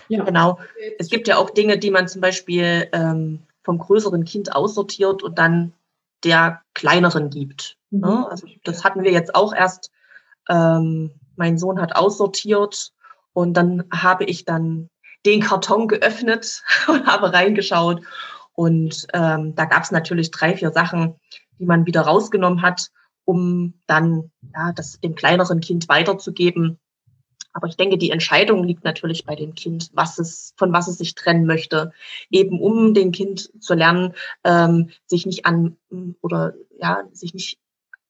[0.10, 0.60] Ja, genau.
[1.00, 5.40] Es gibt ja auch Dinge, die man zum Beispiel ähm, vom größeren Kind aussortiert und
[5.40, 5.74] dann
[6.26, 7.78] der kleineren gibt.
[7.92, 8.00] Mhm.
[8.02, 8.28] Ne?
[8.30, 9.92] Also das hatten wir jetzt auch erst.
[10.50, 12.92] Ähm, mein Sohn hat aussortiert
[13.34, 14.90] und dann habe ich dann
[15.26, 18.02] den Karton geöffnet und habe reingeschaut.
[18.54, 21.16] Und ähm, da gab es natürlich drei, vier Sachen,
[21.60, 22.90] die man wieder rausgenommen hat,
[23.26, 26.80] um dann ja, das dem kleineren Kind weiterzugeben.
[27.56, 30.98] Aber ich denke, die Entscheidung liegt natürlich bei dem Kind, was es, von was es
[30.98, 31.94] sich trennen möchte.
[32.30, 34.14] Eben um dem Kind zu lernen,
[34.44, 35.78] ähm, sich nicht an
[36.22, 37.58] oder ja, sich nicht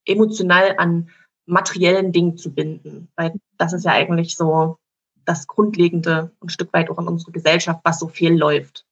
[0.04, 1.10] emotional an
[1.46, 3.08] materiellen Dingen zu binden.
[3.16, 4.80] Weil das ist ja eigentlich so
[5.26, 8.88] das Grundlegende und ein Stück weit auch in unserer Gesellschaft, was so viel läuft.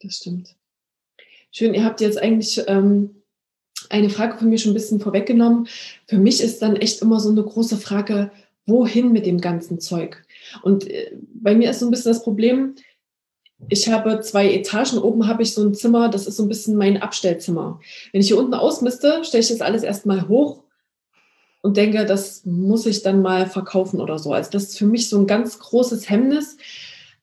[0.00, 0.56] Das stimmt.
[1.52, 3.22] Schön, ihr habt jetzt eigentlich ähm,
[3.90, 5.68] eine Frage von mir schon ein bisschen vorweggenommen.
[6.06, 8.30] Für mich ist dann echt immer so eine große Frage,
[8.66, 10.24] wohin mit dem ganzen Zeug?
[10.62, 12.74] Und äh, bei mir ist so ein bisschen das Problem,
[13.68, 16.76] ich habe zwei Etagen, oben habe ich so ein Zimmer, das ist so ein bisschen
[16.76, 17.80] mein Abstellzimmer.
[18.12, 20.62] Wenn ich hier unten ausmiste, stelle ich das alles erstmal hoch
[21.62, 24.32] und denke, das muss ich dann mal verkaufen oder so.
[24.32, 26.58] Also das ist für mich so ein ganz großes Hemmnis,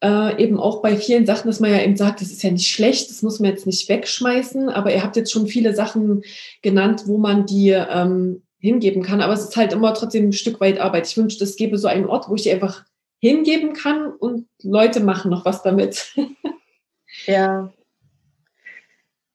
[0.03, 2.67] äh, eben auch bei vielen Sachen, dass man ja eben sagt, das ist ja nicht
[2.67, 6.23] schlecht, das muss man jetzt nicht wegschmeißen, aber ihr habt jetzt schon viele Sachen
[6.61, 9.21] genannt, wo man die ähm, hingeben kann.
[9.21, 11.07] Aber es ist halt immer trotzdem ein Stück weit Arbeit.
[11.07, 12.85] Ich wünschte, es gäbe so einen Ort, wo ich einfach
[13.19, 16.15] hingeben kann und Leute machen noch was damit.
[17.25, 17.71] ja.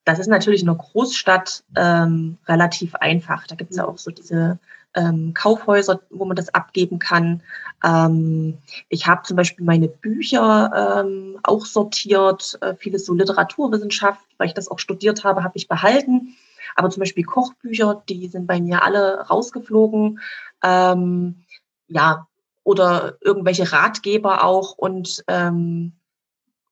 [0.05, 3.47] Das ist natürlich in einer Großstadt ähm, relativ einfach.
[3.47, 4.59] Da gibt es ja auch so diese
[4.95, 7.43] ähm, Kaufhäuser, wo man das abgeben kann.
[7.85, 8.57] Ähm,
[8.89, 14.55] ich habe zum Beispiel meine Bücher ähm, auch sortiert, äh, vieles so Literaturwissenschaft, weil ich
[14.55, 16.35] das auch studiert habe, habe ich behalten.
[16.79, 20.21] Aber zum Beispiel Kochbücher, die sind bei mir alle rausgeflogen.
[20.63, 21.45] Ähm,
[21.89, 22.29] ja,
[22.63, 25.95] oder irgendwelche Ratgeber auch und ähm,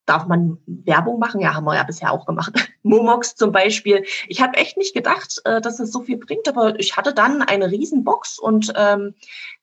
[0.07, 1.41] darf man Werbung machen?
[1.41, 2.53] Ja, haben wir ja bisher auch gemacht.
[2.83, 4.05] Momox zum Beispiel.
[4.29, 7.43] Ich habe echt nicht gedacht, äh, dass es so viel bringt, aber ich hatte dann
[7.43, 9.15] eine Riesenbox und ähm,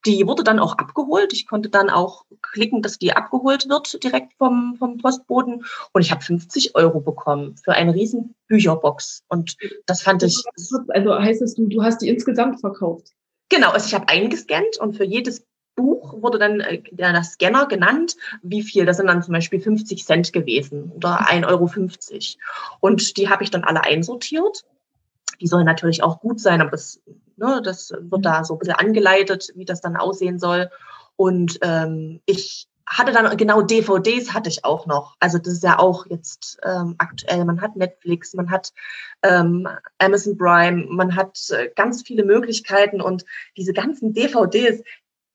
[0.05, 1.33] die wurde dann auch abgeholt.
[1.33, 5.65] Ich konnte dann auch klicken, dass die abgeholt wird direkt vom, vom Postboden.
[5.93, 9.23] Und ich habe 50 Euro bekommen für eine riesen Bücherbox.
[9.29, 10.43] Und das fand ich.
[10.89, 13.13] Also heißt es, du, du hast die insgesamt verkauft?
[13.49, 18.15] Genau, also ich habe eingescannt und für jedes Buch wurde dann äh, der Scanner genannt,
[18.41, 18.85] wie viel.
[18.85, 21.69] Das sind dann zum Beispiel 50 Cent gewesen oder 1,50 Euro.
[22.79, 24.65] Und die habe ich dann alle einsortiert.
[25.41, 27.01] Die sollen natürlich auch gut sein, aber das,
[27.37, 30.69] ne, das wird da so ein bisschen angeleitet, wie das dann aussehen soll.
[31.15, 35.15] Und ähm, ich hatte dann genau DVDs hatte ich auch noch.
[35.19, 37.45] Also das ist ja auch jetzt ähm, aktuell.
[37.45, 38.73] Man hat Netflix, man hat
[39.21, 39.67] ähm,
[39.99, 43.25] Amazon Prime, man hat äh, ganz viele Möglichkeiten und
[43.57, 44.83] diese ganzen DVDs,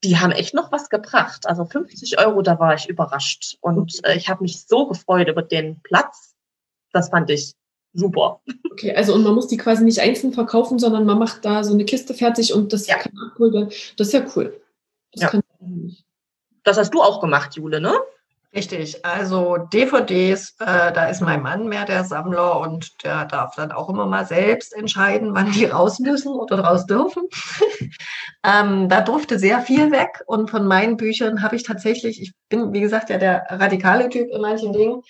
[0.05, 1.47] die haben echt noch was gebracht.
[1.47, 3.57] Also 50 Euro, da war ich überrascht.
[3.61, 6.35] Und äh, ich habe mich so gefreut über den Platz.
[6.93, 7.55] Das fand ich
[7.93, 8.41] super.
[8.71, 11.75] Okay, also und man muss die quasi nicht einzeln verkaufen, sondern man macht da so
[11.75, 12.97] eine Kiste fertig und das Ja.
[12.99, 13.69] kann abgeholt werden.
[13.97, 14.61] Das ist ja cool.
[15.13, 15.29] Das Ja.
[15.31, 16.05] kann ich nicht.
[16.65, 17.95] Das hast du auch gemacht, Jule, ne?
[18.55, 23.73] Richtig, also DVDs, äh, da ist mein Mann mehr der Sammler und der darf dann
[23.73, 27.25] auch immer mal selbst entscheiden, wann die raus müssen oder raus dürfen.
[28.45, 32.73] ähm, da durfte sehr viel weg und von meinen Büchern habe ich tatsächlich, ich bin
[32.73, 35.03] wie gesagt ja der radikale Typ in manchen Dingen.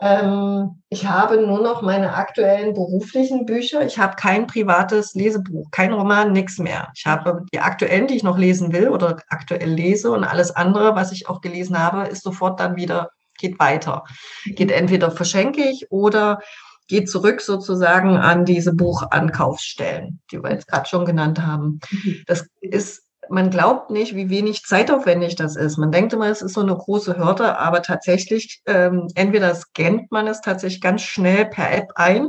[0.00, 3.84] Ähm, ich habe nur noch meine aktuellen beruflichen Bücher.
[3.86, 6.92] Ich habe kein privates Lesebuch, kein Roman, nichts mehr.
[6.94, 10.94] Ich habe die aktuellen, die ich noch lesen will oder aktuell lese und alles andere,
[10.94, 14.04] was ich auch gelesen habe, ist sofort dann wieder, geht weiter.
[14.44, 16.40] Geht entweder verschenke ich oder
[16.88, 21.80] geht zurück sozusagen an diese Buchankaufsstellen, die wir jetzt gerade schon genannt haben.
[21.90, 22.22] Mhm.
[22.26, 25.76] Das ist, man glaubt nicht, wie wenig zeitaufwendig das ist.
[25.76, 30.26] Man denkt immer, es ist so eine große Hürde, aber tatsächlich, ähm, entweder scannt man
[30.26, 32.28] es tatsächlich ganz schnell per App ein.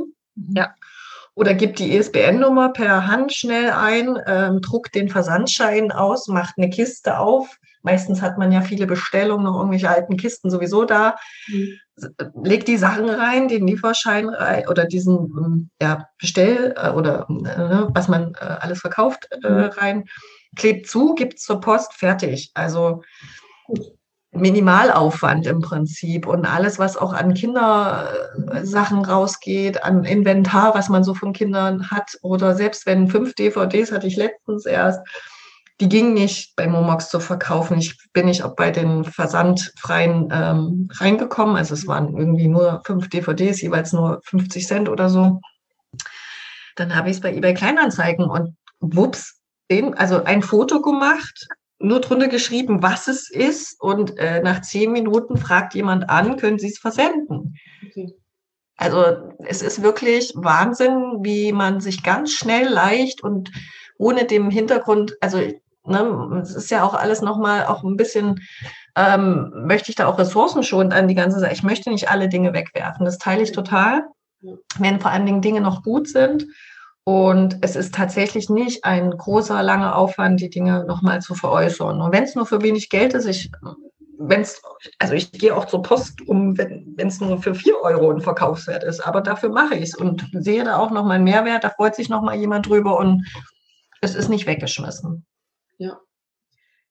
[0.54, 0.74] Ja.
[1.34, 6.68] Oder gibt die ISBN-Nummer per Hand schnell ein, ähm, druckt den Versandschein aus, macht eine
[6.68, 7.56] Kiste auf.
[7.82, 11.14] Meistens hat man ja viele Bestellungen, noch irgendwelche alten Kisten sowieso da
[11.46, 11.78] Mhm.
[12.42, 17.94] legt die Sachen rein, den Lieferschein rein oder diesen ähm, ja, Bestell äh, oder äh,
[17.94, 20.04] was man äh, alles verkauft äh, Mhm.
[20.56, 22.50] Klebt zu, gibt zur Post, fertig.
[22.54, 23.02] Also.
[24.30, 31.14] Minimalaufwand im Prinzip und alles, was auch an Kindersachen rausgeht, an Inventar, was man so
[31.14, 35.00] von Kindern hat oder selbst wenn fünf DVDs hatte ich letztens erst,
[35.80, 37.78] die ging nicht bei Momox zu verkaufen.
[37.78, 41.56] Ich bin nicht auch bei den versandfreien ähm, reingekommen.
[41.56, 45.40] Also es waren irgendwie nur fünf DVDs, jeweils nur 50 Cent oder so.
[46.74, 49.37] Dann habe ich es bei eBay Kleinanzeigen und wups,
[49.70, 54.90] den, also ein Foto gemacht, nur drunter geschrieben, was es ist und äh, nach zehn
[54.92, 57.54] Minuten fragt jemand an, können Sie es versenden?
[57.86, 58.14] Okay.
[58.76, 59.04] Also
[59.44, 63.50] es ist wirklich Wahnsinn, wie man sich ganz schnell leicht und
[63.98, 65.38] ohne dem Hintergrund, also
[65.84, 68.40] ne, es ist ja auch alles nochmal auch ein bisschen,
[68.96, 71.52] ähm, möchte ich da auch ressourcenschonend an die ganze Sache.
[71.52, 73.04] Ich möchte nicht alle Dinge wegwerfen.
[73.04, 74.04] Das teile ich total,
[74.78, 76.46] wenn vor allen Dingen Dinge noch gut sind.
[77.08, 82.02] Und es ist tatsächlich nicht ein großer, langer Aufwand, die Dinge nochmal zu veräußern.
[82.02, 83.50] Und wenn es nur für wenig Geld ist, ich,
[84.18, 84.60] wenn's,
[84.98, 88.84] also ich gehe auch zur Post, um, wenn es nur für vier Euro ein Verkaufswert
[88.84, 89.00] ist.
[89.00, 91.64] Aber dafür mache ich es und sehe da auch nochmal einen Mehrwert.
[91.64, 93.26] Da freut sich nochmal jemand drüber und
[94.02, 95.24] es ist nicht weggeschmissen.
[95.78, 95.98] Ja.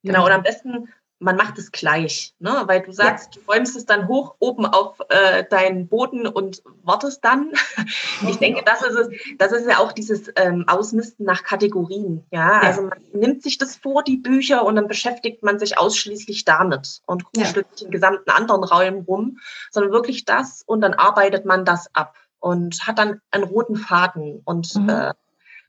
[0.01, 2.63] Genau, und am besten, man macht es gleich, ne?
[2.67, 7.23] weil du sagst, du räumst es dann hoch oben auf äh, deinen Boden und wartest
[7.23, 7.53] dann.
[8.27, 12.25] Ich denke, das ist es, das ist ja auch dieses ähm, Ausmisten nach Kategorien.
[12.31, 12.61] Ja?
[12.61, 12.67] Ja.
[12.67, 17.01] also man nimmt sich das vor, die Bücher, und dann beschäftigt man sich ausschließlich damit
[17.05, 17.43] und Ja.
[17.43, 19.37] kuschelt nicht in gesamten anderen Räumen rum,
[19.71, 24.41] sondern wirklich das und dann arbeitet man das ab und hat dann einen roten Faden
[24.45, 24.89] und Mhm.
[24.89, 25.13] äh,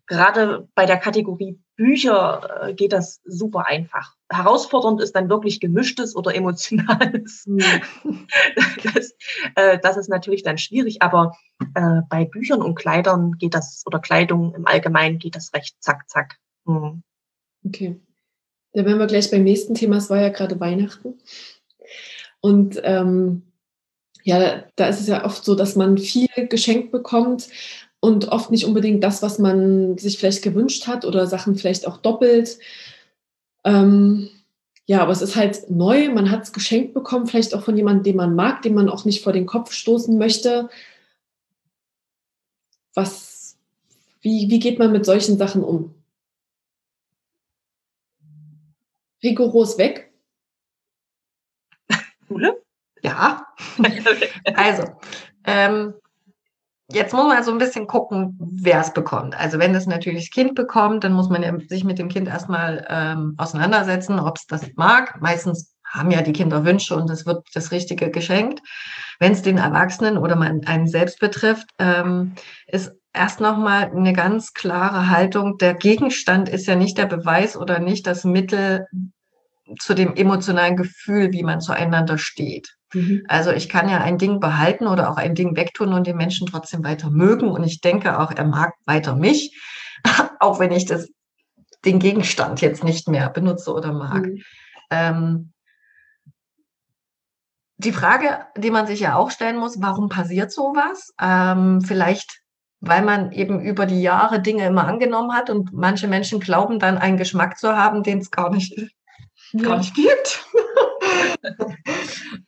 [0.06, 4.16] gerade bei der Kategorie Bücher äh, geht das super einfach.
[4.28, 7.46] Herausfordernd ist dann wirklich gemischtes oder emotionales.
[8.04, 8.26] Mhm.
[8.94, 9.14] Das,
[9.54, 11.36] äh, das ist natürlich dann schwierig, aber
[11.74, 16.08] äh, bei Büchern und Kleidern geht das, oder Kleidung im Allgemeinen geht das recht zack,
[16.08, 16.36] zack.
[16.66, 17.02] Hm.
[17.64, 18.00] Okay.
[18.72, 19.96] Dann wären wir gleich beim nächsten Thema.
[19.96, 21.14] Es war ja gerade Weihnachten.
[22.40, 23.42] Und ähm,
[24.24, 27.48] ja, da ist es ja oft so, dass man viel geschenkt bekommt
[28.00, 31.98] und oft nicht unbedingt das, was man sich vielleicht gewünscht hat oder Sachen vielleicht auch
[31.98, 32.58] doppelt.
[33.64, 34.28] Ähm,
[34.87, 38.04] ja, aber es ist halt neu, man hat es geschenkt bekommen, vielleicht auch von jemandem,
[38.04, 40.70] den man mag, den man auch nicht vor den Kopf stoßen möchte.
[42.94, 43.58] Was,
[44.20, 45.94] wie, wie geht man mit solchen Sachen um?
[49.22, 50.12] Rigoros weg?
[52.28, 52.62] Jule?
[53.02, 53.46] Ja,
[54.54, 54.84] also,
[55.44, 55.94] ähm,
[56.90, 59.38] jetzt muss man so ein bisschen gucken, wer es bekommt.
[59.38, 62.29] Also wenn es natürlich das Kind bekommt, dann muss man ja sich mit dem Kind
[62.29, 65.20] erstmal ähm, auseinandersetzen, ob es das mag.
[65.20, 68.61] Meistens haben ja die Kinder Wünsche und es wird das Richtige geschenkt.
[69.18, 72.35] Wenn es den Erwachsenen oder man einen selbst betrifft, ähm,
[72.66, 75.59] ist erst nochmal eine ganz klare Haltung.
[75.59, 78.87] Der Gegenstand ist ja nicht der Beweis oder nicht das Mittel
[79.81, 82.77] zu dem emotionalen Gefühl, wie man zueinander steht.
[82.92, 83.24] Mhm.
[83.29, 86.46] Also ich kann ja ein Ding behalten oder auch ein Ding wegtun und den Menschen
[86.46, 87.51] trotzdem weiter mögen.
[87.51, 89.57] Und ich denke auch, er mag weiter mich,
[90.40, 91.09] auch wenn ich das,
[91.85, 94.27] den Gegenstand jetzt nicht mehr benutze oder mag.
[94.27, 94.42] Mhm.
[94.90, 95.53] Ähm,
[97.79, 101.12] die Frage, die man sich ja auch stellen muss, warum passiert sowas?
[101.20, 102.40] Ähm, vielleicht,
[102.81, 106.98] weil man eben über die Jahre Dinge immer angenommen hat und manche Menschen glauben dann
[106.98, 108.90] einen Geschmack zu haben, den es gar nicht
[109.56, 110.44] gar nicht gibt.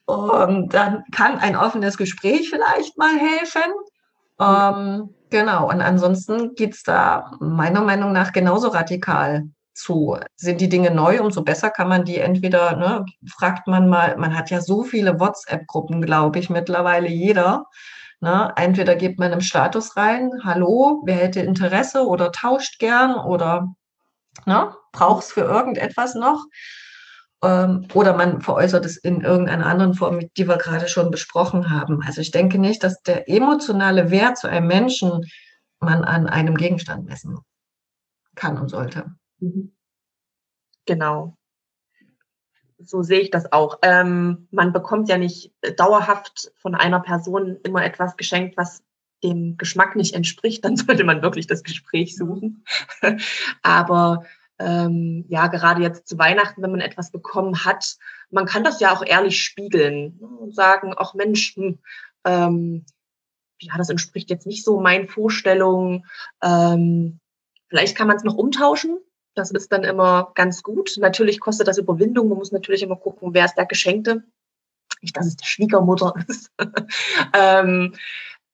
[0.05, 3.73] und dann kann ein offenes Gespräch vielleicht mal helfen.
[4.41, 10.17] Ähm, genau, und ansonsten geht es da meiner Meinung nach genauso radikal zu.
[10.37, 14.37] Sind die Dinge neu, umso besser kann man die entweder, ne, fragt man mal, man
[14.37, 17.67] hat ja so viele WhatsApp-Gruppen, glaube ich, mittlerweile jeder.
[18.21, 18.53] Ne?
[18.57, 23.75] Entweder gibt man im Status rein, hallo, wer hätte Interesse oder tauscht gern oder
[24.45, 26.45] ne, braucht es für irgendetwas noch.
[27.43, 32.03] Ähm, oder man veräußert es in irgendeiner anderen Form, die wir gerade schon besprochen haben.
[32.03, 35.25] Also ich denke nicht, dass der emotionale Wert zu einem Menschen
[35.79, 37.39] man an einem Gegenstand messen
[38.35, 39.07] kann und sollte.
[39.39, 39.73] Mhm.
[40.87, 41.37] Genau.
[42.79, 43.79] So sehe ich das auch.
[43.83, 48.83] Ähm, man bekommt ja nicht dauerhaft von einer Person immer etwas geschenkt, was
[49.23, 50.65] dem Geschmack nicht entspricht.
[50.65, 52.65] Dann sollte man wirklich das Gespräch suchen.
[53.63, 54.25] Aber
[54.61, 57.97] ähm, ja, gerade jetzt zu Weihnachten, wenn man etwas bekommen hat,
[58.31, 61.79] man kann das ja auch ehrlich spiegeln und sagen, ach Mensch, hm,
[62.25, 62.85] ähm,
[63.61, 66.07] ja, das entspricht jetzt nicht so meinen Vorstellungen.
[66.43, 67.21] Ähm,
[67.69, 68.99] vielleicht kann man es noch umtauschen.
[69.35, 70.97] Das ist dann immer ganz gut.
[70.99, 72.29] Natürlich kostet das Überwindung.
[72.29, 74.25] Man muss natürlich immer gucken, wer ist der Geschenkte.
[75.01, 76.51] Nicht, dass es die Schwiegermutter ist.
[77.35, 77.95] ähm,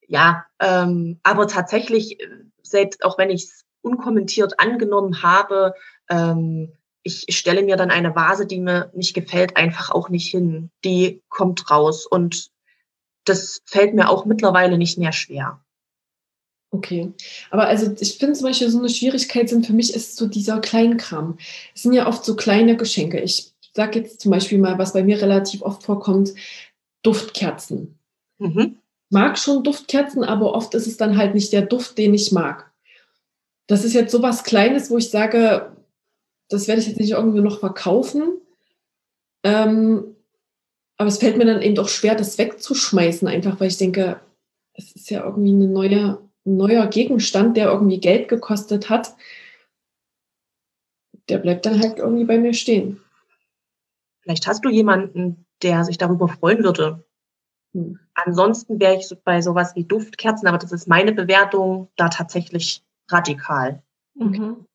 [0.07, 2.19] ja, ähm, aber tatsächlich,
[2.63, 5.75] selbst auch wenn ich es unkommentiert angenommen habe,
[6.09, 10.71] ähm, ich stelle mir dann eine Vase, die mir nicht gefällt, einfach auch nicht hin.
[10.85, 12.51] Die kommt raus und
[13.25, 15.61] das fällt mir auch mittlerweile nicht mehr schwer.
[16.73, 17.13] Okay,
[17.51, 20.61] aber also ich finde zum Beispiel so eine Schwierigkeit sind für mich ist so dieser
[20.61, 21.39] Kleinkram.
[21.75, 23.21] Es sind ja oft so kleine Geschenke.
[23.21, 26.35] Ich sage jetzt zum Beispiel mal, was bei mir relativ oft vorkommt,
[27.03, 27.99] Duftkerzen.
[28.39, 28.79] Mhm.
[29.11, 32.73] Mag schon Duftkerzen, aber oft ist es dann halt nicht der Duft, den ich mag.
[33.69, 35.76] Das ist jetzt so was Kleines, wo ich sage,
[36.49, 38.41] das werde ich jetzt nicht irgendwie noch verkaufen.
[39.45, 40.17] Ähm,
[40.97, 44.21] aber es fällt mir dann eben doch schwer, das wegzuschmeißen, einfach weil ich denke,
[44.75, 45.73] es ist ja irgendwie ein
[46.45, 49.15] neuer Gegenstand, der irgendwie Geld gekostet hat.
[51.29, 53.01] Der bleibt dann halt irgendwie bei mir stehen.
[54.23, 57.05] Vielleicht hast du jemanden, der sich darüber freuen würde.
[57.73, 57.99] Hm.
[58.15, 63.83] Ansonsten wäre ich bei sowas wie Duftkerzen, aber das ist meine Bewertung, da tatsächlich radikal.
[64.15, 64.67] Mhm.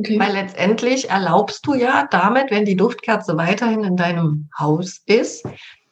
[0.00, 0.18] Okay.
[0.20, 5.44] Weil letztendlich erlaubst du ja damit, wenn die Duftkerze weiterhin in deinem Haus ist,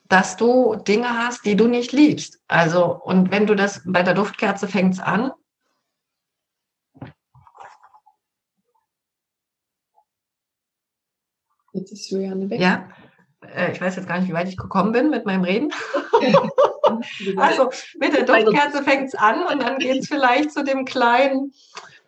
[0.09, 2.41] dass du Dinge hast, die du nicht liebst.
[2.47, 5.33] Also, und wenn du das bei der Duftkerze fängst an.
[11.73, 12.61] Jetzt ist Juliane weg.
[12.61, 12.89] Ja,
[13.55, 15.73] äh, ich weiß jetzt gar nicht, wie weit ich gekommen bin mit meinem Reden.
[17.37, 21.53] also, mit der Duftkerze fängt es an und dann geht es vielleicht zu dem kleinen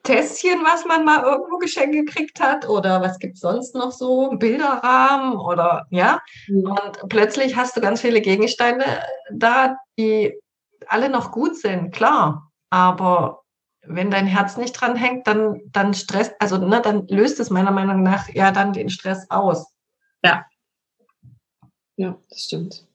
[0.09, 4.31] Tässchen, was man mal irgendwo geschenkt gekriegt hat oder was gibt es sonst noch so,
[4.39, 6.23] Bilderrahmen oder ja.
[6.47, 6.71] Mhm.
[6.71, 8.87] Und plötzlich hast du ganz viele Gegenstände
[9.31, 10.35] da, die
[10.87, 12.51] alle noch gut sind, klar.
[12.71, 13.43] Aber
[13.83, 17.71] wenn dein Herz nicht dran hängt, dann, dann stresst, also ne, dann löst es meiner
[17.71, 19.75] Meinung nach ja dann den Stress aus.
[20.25, 20.47] Ja.
[21.97, 22.87] Ja, das stimmt.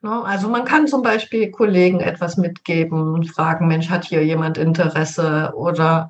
[0.00, 4.58] Ne, also man kann zum Beispiel Kollegen etwas mitgeben und fragen, Mensch, hat hier jemand
[4.58, 6.08] Interesse oder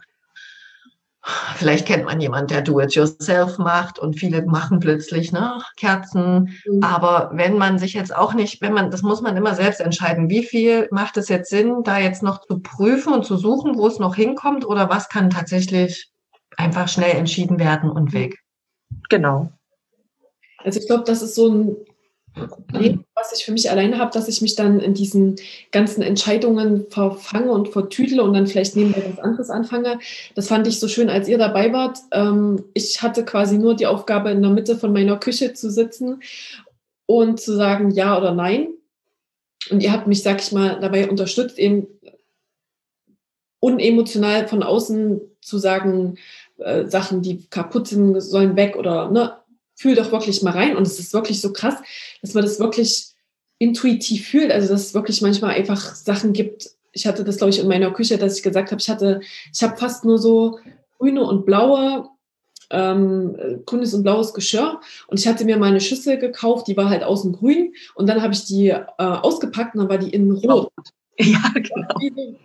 [1.55, 6.59] Vielleicht kennt man jemanden, der Do-it-yourself macht und viele machen plötzlich ne, Kerzen.
[6.67, 6.83] Mhm.
[6.83, 10.29] Aber wenn man sich jetzt auch nicht, wenn man, das muss man immer selbst entscheiden,
[10.29, 13.87] wie viel macht es jetzt Sinn, da jetzt noch zu prüfen und zu suchen, wo
[13.87, 16.11] es noch hinkommt oder was kann tatsächlich
[16.57, 18.41] einfach schnell entschieden werden und weg.
[19.09, 19.53] Genau.
[20.59, 21.77] Also ich glaube, das ist so ein
[22.35, 25.37] Problem, was ich für mich alleine habe, dass ich mich dann in diesen
[25.71, 29.99] ganzen Entscheidungen verfange und vertüdle und dann vielleicht nebenbei was anderes anfange.
[30.35, 31.99] Das fand ich so schön, als ihr dabei wart.
[32.11, 36.23] Ähm, ich hatte quasi nur die Aufgabe, in der Mitte von meiner Küche zu sitzen
[37.07, 38.69] und zu sagen ja oder nein.
[39.71, 41.87] Und ihr habt mich, sag ich mal, dabei unterstützt, eben
[43.61, 46.19] unemotional von außen zu sagen,
[46.59, 49.37] äh, Sachen, die kaputt sind, sollen weg oder ne,
[49.75, 50.77] fühl doch wirklich mal rein.
[50.77, 51.75] Und es ist wirklich so krass,
[52.21, 53.12] dass man das wirklich
[53.63, 54.51] intuitiv fühlt.
[54.51, 56.71] Also, dass es wirklich manchmal einfach Sachen gibt.
[56.93, 59.21] Ich hatte das, glaube ich, in meiner Küche, dass ich gesagt habe, ich hatte,
[59.55, 60.59] ich habe fast nur so
[60.99, 62.09] grüne und blaue,
[62.71, 64.81] ähm, grünes und blaues Geschirr.
[65.07, 67.73] Und ich hatte mir mal eine Schüssel gekauft, die war halt außen grün.
[67.95, 70.71] Und dann habe ich die äh, ausgepackt und dann war die innen rot.
[71.19, 72.39] Ja, genau.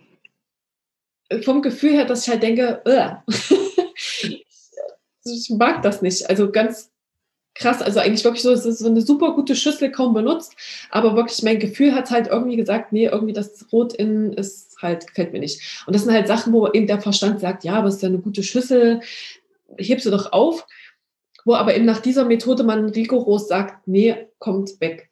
[1.42, 2.82] Vom Gefühl her, dass ich halt denke,
[5.24, 6.28] ich mag das nicht.
[6.28, 6.90] Also ganz
[7.58, 7.82] krass.
[7.82, 10.54] Also eigentlich wirklich so, es ist so eine super gute Schüssel kaum benutzt,
[10.90, 15.06] aber wirklich mein Gefühl hat halt irgendwie gesagt, nee, irgendwie das Rot innen ist halt,
[15.08, 15.82] gefällt mir nicht.
[15.86, 18.08] Und das sind halt Sachen, wo eben der Verstand sagt, ja, aber es ist ja
[18.08, 19.00] eine gute Schüssel.
[19.76, 20.66] heb sie doch auf.
[21.44, 25.10] Wo aber eben nach dieser Methode man rigoros sagt, nee, kommt weg.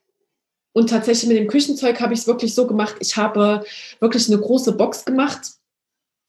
[0.73, 2.97] Und tatsächlich mit dem Küchenzeug habe ich es wirklich so gemacht.
[3.01, 3.65] Ich habe
[4.01, 5.41] wirklich eine große Box gemacht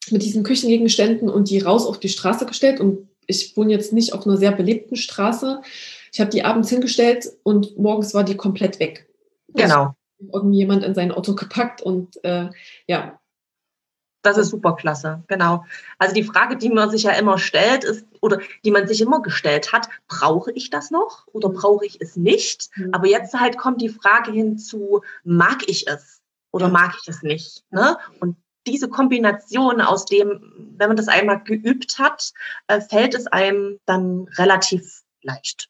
[0.09, 2.79] mit diesen Küchengegenständen und die raus auf die Straße gestellt.
[2.79, 5.61] Und ich wohne jetzt nicht auf einer sehr belebten Straße.
[6.11, 9.09] Ich habe die abends hingestellt und morgens war die komplett weg.
[9.49, 9.95] Genau.
[10.19, 12.49] Irgendjemand in sein Auto gepackt und äh,
[12.87, 13.19] ja,
[14.27, 15.63] das ist super klasse, genau.
[15.99, 19.21] Also die Frage, die man sich ja immer stellt, ist, oder die man sich immer
[19.21, 22.69] gestellt hat, brauche ich das noch oder brauche ich es nicht?
[22.75, 22.93] Mhm.
[22.93, 27.63] Aber jetzt halt kommt die Frage hinzu, mag ich es oder mag ich es nicht?
[27.69, 27.97] Ne?
[28.19, 28.35] Und
[28.65, 32.33] diese Kombination aus dem, wenn man das einmal geübt hat,
[32.67, 35.69] äh, fällt es einem dann relativ leicht.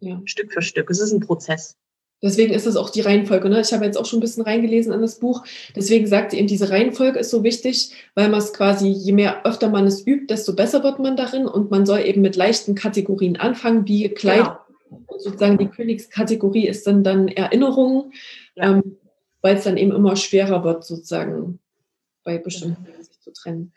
[0.00, 0.20] Ja.
[0.24, 0.90] Stück für Stück.
[0.90, 1.76] Es ist ein Prozess.
[2.22, 3.48] Deswegen ist das auch die Reihenfolge.
[3.48, 3.60] Ne?
[3.60, 5.44] Ich habe jetzt auch schon ein bisschen reingelesen an das Buch.
[5.74, 9.44] Deswegen sagt sie eben, diese Reihenfolge ist so wichtig, weil man es quasi, je mehr
[9.44, 11.46] öfter man es übt, desto besser wird man darin.
[11.46, 14.44] Und man soll eben mit leichten Kategorien anfangen, wie Kleid.
[14.88, 15.18] Genau.
[15.18, 18.12] Sozusagen die Königskategorie ist dann dann Erinnerungen,
[18.54, 18.70] ja.
[18.70, 18.98] ähm,
[19.42, 21.58] weil es dann eben immer schwerer wird, sozusagen
[22.24, 23.72] bei bestimmten Dingen sich zu trennen.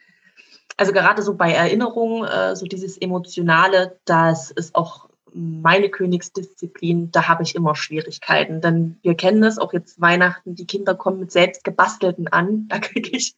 [0.78, 7.28] Also gerade so bei Erinnerungen, äh, so dieses Emotionale, das ist auch meine Königsdisziplin, da
[7.28, 8.62] habe ich immer Schwierigkeiten.
[8.62, 12.68] Denn wir kennen es auch jetzt Weihnachten, die Kinder kommen mit selbst gebastelten an.
[12.68, 13.36] Da kriege ich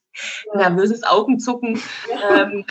[0.53, 0.69] ja.
[0.69, 1.81] nervöses Augenzucken.
[2.09, 2.43] Ja.
[2.43, 2.65] Ähm,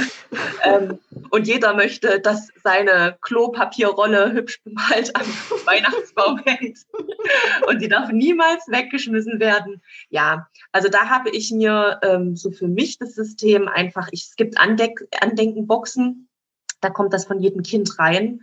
[0.64, 0.98] ähm,
[1.30, 5.26] und jeder möchte, dass seine Klopapierrolle hübsch bemalt am
[5.66, 6.78] Weihnachtsbaum hängt.
[7.68, 9.82] Und die darf niemals weggeschmissen werden.
[10.10, 14.36] Ja, also da habe ich mir ähm, so für mich das System einfach, ich, es
[14.36, 16.28] gibt Andenkenboxen,
[16.80, 18.42] da kommt das von jedem Kind rein.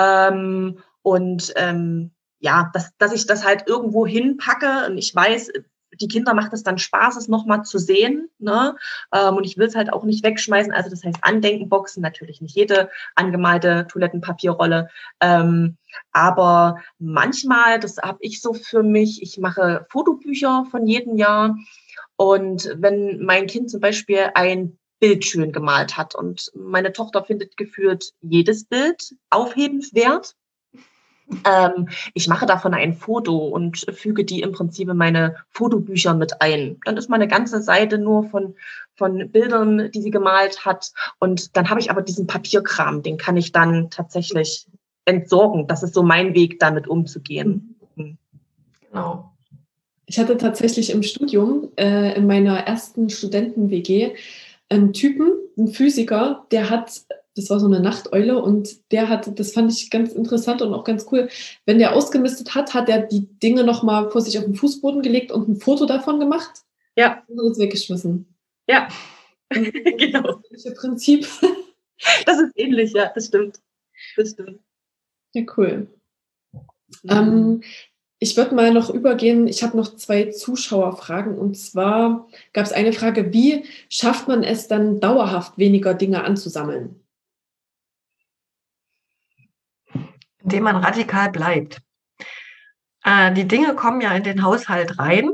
[0.00, 5.52] Ähm, und ähm, ja, dass, dass ich das halt irgendwo hinpacke und ich weiß,
[6.00, 8.30] die Kinder macht es dann Spaß, es nochmal zu sehen.
[8.38, 8.76] Ne?
[9.12, 10.72] Ähm, und ich will es halt auch nicht wegschmeißen.
[10.72, 14.88] Also das heißt Andenkenboxen, natürlich nicht jede angemalte Toilettenpapierrolle.
[15.20, 15.76] Ähm,
[16.12, 21.56] aber manchmal, das habe ich so für mich, ich mache Fotobücher von jedem Jahr.
[22.16, 26.14] Und wenn mein Kind zum Beispiel ein Bild schön gemalt hat.
[26.14, 30.36] Und meine Tochter findet geführt jedes Bild aufhebenswert.
[31.44, 36.40] Ähm, ich mache davon ein Foto und füge die im Prinzip in meine Fotobücher mit
[36.42, 36.78] ein.
[36.84, 38.54] Dann ist meine ganze Seite nur von,
[38.94, 40.92] von Bildern, die sie gemalt hat.
[41.18, 44.66] Und dann habe ich aber diesen Papierkram, den kann ich dann tatsächlich
[45.04, 45.66] entsorgen.
[45.66, 47.76] Das ist so mein Weg, damit umzugehen.
[47.96, 48.18] Mhm.
[48.90, 49.32] Genau.
[50.06, 54.16] Ich hatte tatsächlich im Studium, äh, in meiner ersten Studenten-WG,
[54.70, 57.02] einen Typen, einen Physiker, der hat,
[57.36, 60.84] das war so eine Nachteule und der hat, das fand ich ganz interessant und auch
[60.84, 61.28] ganz cool,
[61.66, 65.32] wenn der ausgemistet hat, hat er die Dinge nochmal vor sich auf den Fußboden gelegt
[65.32, 66.62] und ein Foto davon gemacht.
[66.96, 67.22] Ja.
[67.28, 68.34] Und es weggeschmissen.
[68.68, 68.88] Ja.
[69.50, 70.42] genau.
[70.50, 71.26] Das Prinzip.
[72.24, 73.60] Das ist ähnlich, ja, das stimmt.
[74.16, 74.58] Das stimmt.
[75.34, 75.86] Ja, cool.
[76.52, 77.10] Mhm.
[77.10, 77.62] Ähm,
[78.22, 79.48] ich würde mal noch übergehen.
[79.48, 81.38] Ich habe noch zwei Zuschauerfragen.
[81.38, 87.02] Und zwar gab es eine Frage, wie schafft man es dann dauerhaft, weniger Dinge anzusammeln?
[90.42, 91.80] Indem man radikal bleibt.
[93.04, 95.30] Äh, die Dinge kommen ja in den Haushalt rein.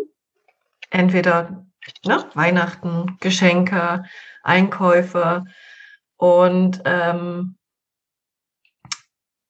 [0.90, 1.66] Entweder
[2.04, 4.04] ne, Weihnachten, Geschenke,
[4.44, 5.44] Einkäufe.
[6.16, 7.56] Und ähm,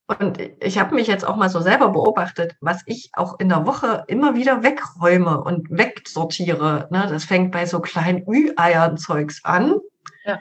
[0.06, 3.66] und ich habe mich jetzt auch mal so selber beobachtet, was ich auch in der
[3.66, 6.88] Woche immer wieder wegräume und wegsortiere.
[6.90, 7.08] Ne?
[7.10, 9.80] Das fängt bei so kleinen Ü-Eiern-Zeugs an.
[10.24, 10.38] Ja.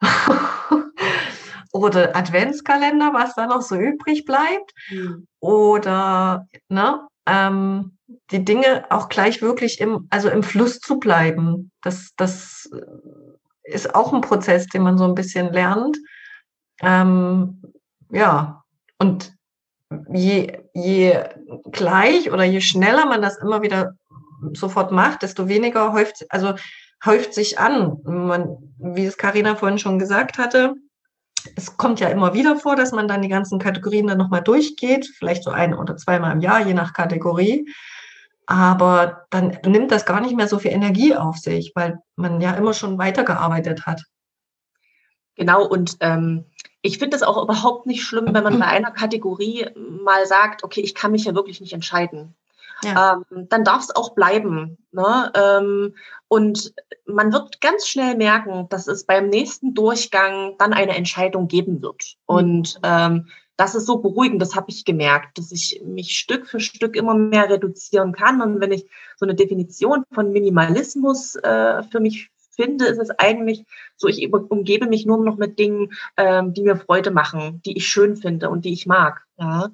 [1.72, 4.72] Oder Adventskalender, was da noch so übrig bleibt.
[4.90, 5.26] Mhm.
[5.40, 7.98] Oder ne, ähm,
[8.30, 11.70] die Dinge auch gleich wirklich im, also im Fluss zu bleiben.
[11.82, 12.70] Das, das
[13.62, 15.98] ist auch ein Prozess, den man so ein bisschen lernt.
[16.80, 17.62] Ähm,
[18.10, 18.61] ja,
[19.02, 19.32] und
[20.14, 21.24] je, je
[21.72, 23.96] gleich oder je schneller man das immer wieder
[24.52, 26.54] sofort macht, desto weniger häuft, also
[27.04, 27.98] häuft sich an.
[28.04, 30.74] Man, wie es Karina vorhin schon gesagt hatte,
[31.56, 35.10] es kommt ja immer wieder vor, dass man dann die ganzen Kategorien dann nochmal durchgeht,
[35.18, 37.68] vielleicht so ein oder zweimal im Jahr, je nach Kategorie.
[38.46, 42.52] Aber dann nimmt das gar nicht mehr so viel Energie auf sich, weil man ja
[42.52, 44.04] immer schon weitergearbeitet hat.
[45.34, 46.44] Genau, und ähm,
[46.82, 50.80] ich finde es auch überhaupt nicht schlimm, wenn man bei einer Kategorie mal sagt, okay,
[50.80, 52.34] ich kann mich ja wirklich nicht entscheiden.
[52.84, 53.22] Ja.
[53.32, 54.76] Ähm, dann darf es auch bleiben.
[54.90, 55.32] Ne?
[55.34, 55.94] Ähm,
[56.26, 56.74] und
[57.06, 62.16] man wird ganz schnell merken, dass es beim nächsten Durchgang dann eine Entscheidung geben wird.
[62.28, 62.34] Mhm.
[62.36, 66.58] Und ähm, das ist so beruhigend, das habe ich gemerkt, dass ich mich Stück für
[66.58, 68.40] Stück immer mehr reduzieren kann.
[68.40, 73.64] Und wenn ich so eine Definition von Minimalismus äh, für mich finde, ist es eigentlich
[73.96, 77.88] so, ich umgebe mich nur noch mit Dingen, ähm, die mir Freude machen, die ich
[77.88, 79.26] schön finde und die ich mag.
[79.38, 79.70] Ja.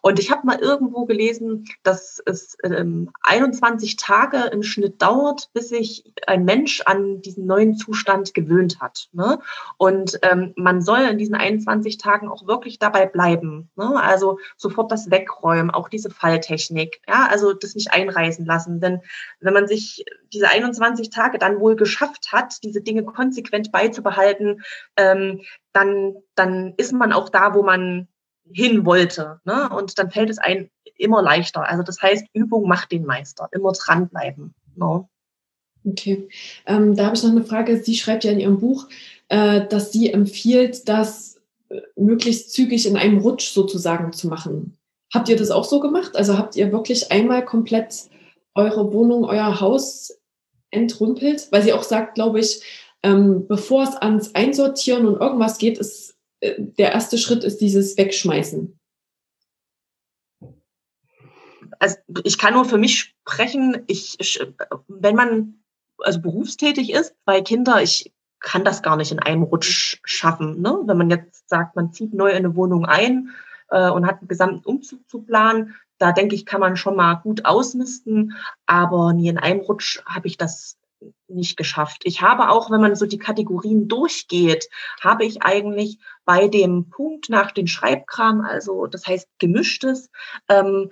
[0.00, 5.68] Und ich habe mal irgendwo gelesen, dass es ähm, 21 Tage im Schnitt dauert, bis
[5.68, 9.08] sich ein Mensch an diesen neuen Zustand gewöhnt hat.
[9.12, 9.38] Ne?
[9.76, 13.70] Und ähm, man soll in diesen 21 Tagen auch wirklich dabei bleiben.
[13.76, 14.00] Ne?
[14.02, 17.02] Also sofort das Wegräumen, auch diese Falltechnik.
[17.06, 18.80] Ja, also das nicht einreißen lassen.
[18.80, 19.02] Denn
[19.40, 24.62] wenn man sich diese 21 Tage dann wohl geschafft hat, diese Dinge konsequent beizubehalten,
[24.96, 25.42] ähm,
[25.72, 28.08] dann, dann ist man auch da, wo man
[28.52, 29.40] hin wollte.
[29.44, 29.68] Ne?
[29.70, 31.68] Und dann fällt es einem immer leichter.
[31.68, 33.48] Also das heißt, Übung macht den Meister.
[33.52, 34.54] Immer dranbleiben.
[34.76, 35.06] Ne?
[35.84, 36.28] Okay.
[36.66, 37.82] Ähm, da habe ich noch eine Frage.
[37.82, 38.88] Sie schreibt ja in Ihrem Buch,
[39.28, 44.76] äh, dass sie empfiehlt, das äh, möglichst zügig in einem Rutsch sozusagen zu machen.
[45.12, 46.16] Habt ihr das auch so gemacht?
[46.16, 48.08] Also habt ihr wirklich einmal komplett
[48.54, 50.18] eure Wohnung, euer Haus
[50.70, 51.48] entrümpelt?
[51.50, 52.62] Weil sie auch sagt, glaube ich,
[53.02, 56.11] ähm, bevor es ans Einsortieren und irgendwas geht, ist
[56.42, 58.78] der erste Schritt ist dieses Wegschmeißen.
[61.78, 63.82] Also ich kann nur für mich sprechen.
[63.86, 64.18] Ich,
[64.88, 65.62] wenn man
[65.98, 70.60] also berufstätig ist, bei Kindern, ich kann das gar nicht in einem Rutsch schaffen.
[70.60, 70.80] Ne?
[70.84, 73.30] Wenn man jetzt sagt, man zieht neu in eine Wohnung ein
[73.70, 77.14] äh, und hat einen gesamten Umzug zu planen, da denke ich, kann man schon mal
[77.14, 78.36] gut ausmisten,
[78.66, 80.76] aber nie in einem Rutsch habe ich das
[81.34, 82.02] nicht geschafft.
[82.04, 84.68] Ich habe auch, wenn man so die Kategorien durchgeht,
[85.00, 90.10] habe ich eigentlich bei dem Punkt nach den Schreibkram, also das heißt gemischtes,
[90.48, 90.90] ähm,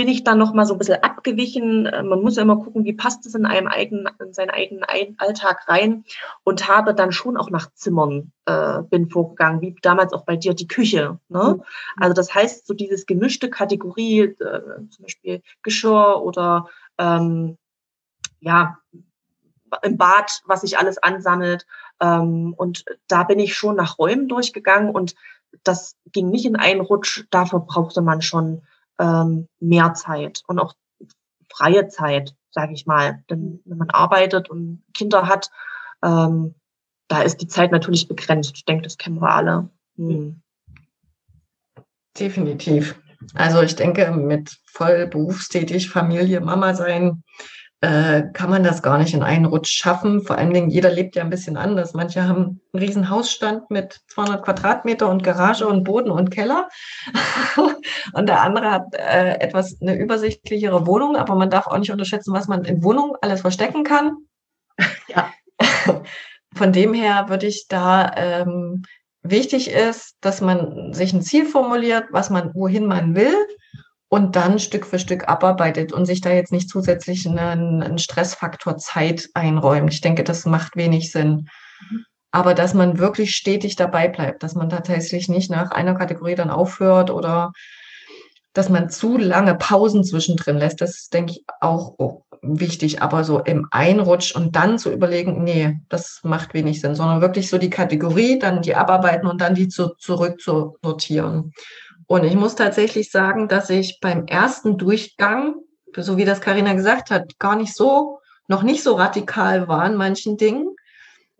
[0.00, 1.84] bin ich dann noch mal so ein bisschen abgewichen.
[1.84, 4.82] Äh, man muss ja immer gucken, wie passt es in einem eigenen, in seinen eigenen
[5.18, 6.04] Alltag rein
[6.42, 10.54] und habe dann schon auch nach Zimmern äh, bin vorgegangen, wie damals auch bei dir
[10.54, 11.18] die Küche.
[11.28, 11.56] Ne?
[11.56, 11.62] Mhm.
[11.98, 17.58] Also das heißt, so dieses gemischte Kategorie, äh, zum Beispiel Geschirr oder ähm,
[18.40, 18.78] ja,
[19.82, 21.66] im Bad, was sich alles ansammelt.
[22.00, 25.14] Ähm, und da bin ich schon nach Räumen durchgegangen und
[25.64, 27.24] das ging nicht in einen Rutsch.
[27.30, 28.62] Dafür brauchte man schon
[28.98, 30.74] ähm, mehr Zeit und auch
[31.52, 33.24] freie Zeit, sage ich mal.
[33.28, 35.50] Denn wenn man arbeitet und Kinder hat,
[36.02, 36.54] ähm,
[37.08, 38.52] da ist die Zeit natürlich begrenzt.
[38.54, 39.68] Ich denke, das kennen wir alle.
[39.96, 40.40] Hm.
[42.18, 43.00] Definitiv.
[43.34, 47.22] Also ich denke, mit voll berufstätig, Familie, Mama sein,
[47.82, 50.20] äh, kann man das gar nicht in einen Rutsch schaffen.
[50.20, 51.94] Vor allen Dingen, jeder lebt ja ein bisschen anders.
[51.94, 56.68] Manche haben einen riesen Hausstand mit 200 Quadratmeter und Garage und Boden und Keller.
[58.12, 62.34] und der andere hat äh, etwas eine übersichtlichere Wohnung, aber man darf auch nicht unterschätzen,
[62.34, 64.16] was man in Wohnung alles verstecken kann.
[65.08, 65.32] ja.
[66.54, 68.82] Von dem her würde ich da ähm,
[69.22, 73.34] wichtig ist, dass man sich ein Ziel formuliert, was man, wohin man will
[74.10, 78.76] und dann Stück für Stück abarbeitet und sich da jetzt nicht zusätzlich einen, einen Stressfaktor
[78.76, 79.92] Zeit einräumt.
[79.92, 81.48] Ich denke, das macht wenig Sinn.
[81.90, 82.04] Mhm.
[82.32, 86.50] Aber dass man wirklich stetig dabei bleibt, dass man tatsächlich nicht nach einer Kategorie dann
[86.50, 87.52] aufhört oder
[88.52, 91.94] dass man zu lange Pausen zwischendrin lässt, das ist, denke ich, auch
[92.42, 93.02] wichtig.
[93.02, 97.48] Aber so im Einrutsch und dann zu überlegen, nee, das macht wenig Sinn, sondern wirklich
[97.48, 101.52] so die Kategorie, dann die abarbeiten und dann die zu, zurück zu sortieren.
[102.10, 105.54] Und ich muss tatsächlich sagen, dass ich beim ersten Durchgang,
[105.96, 109.94] so wie das Karina gesagt hat, gar nicht so, noch nicht so radikal war in
[109.94, 110.74] manchen Dingen.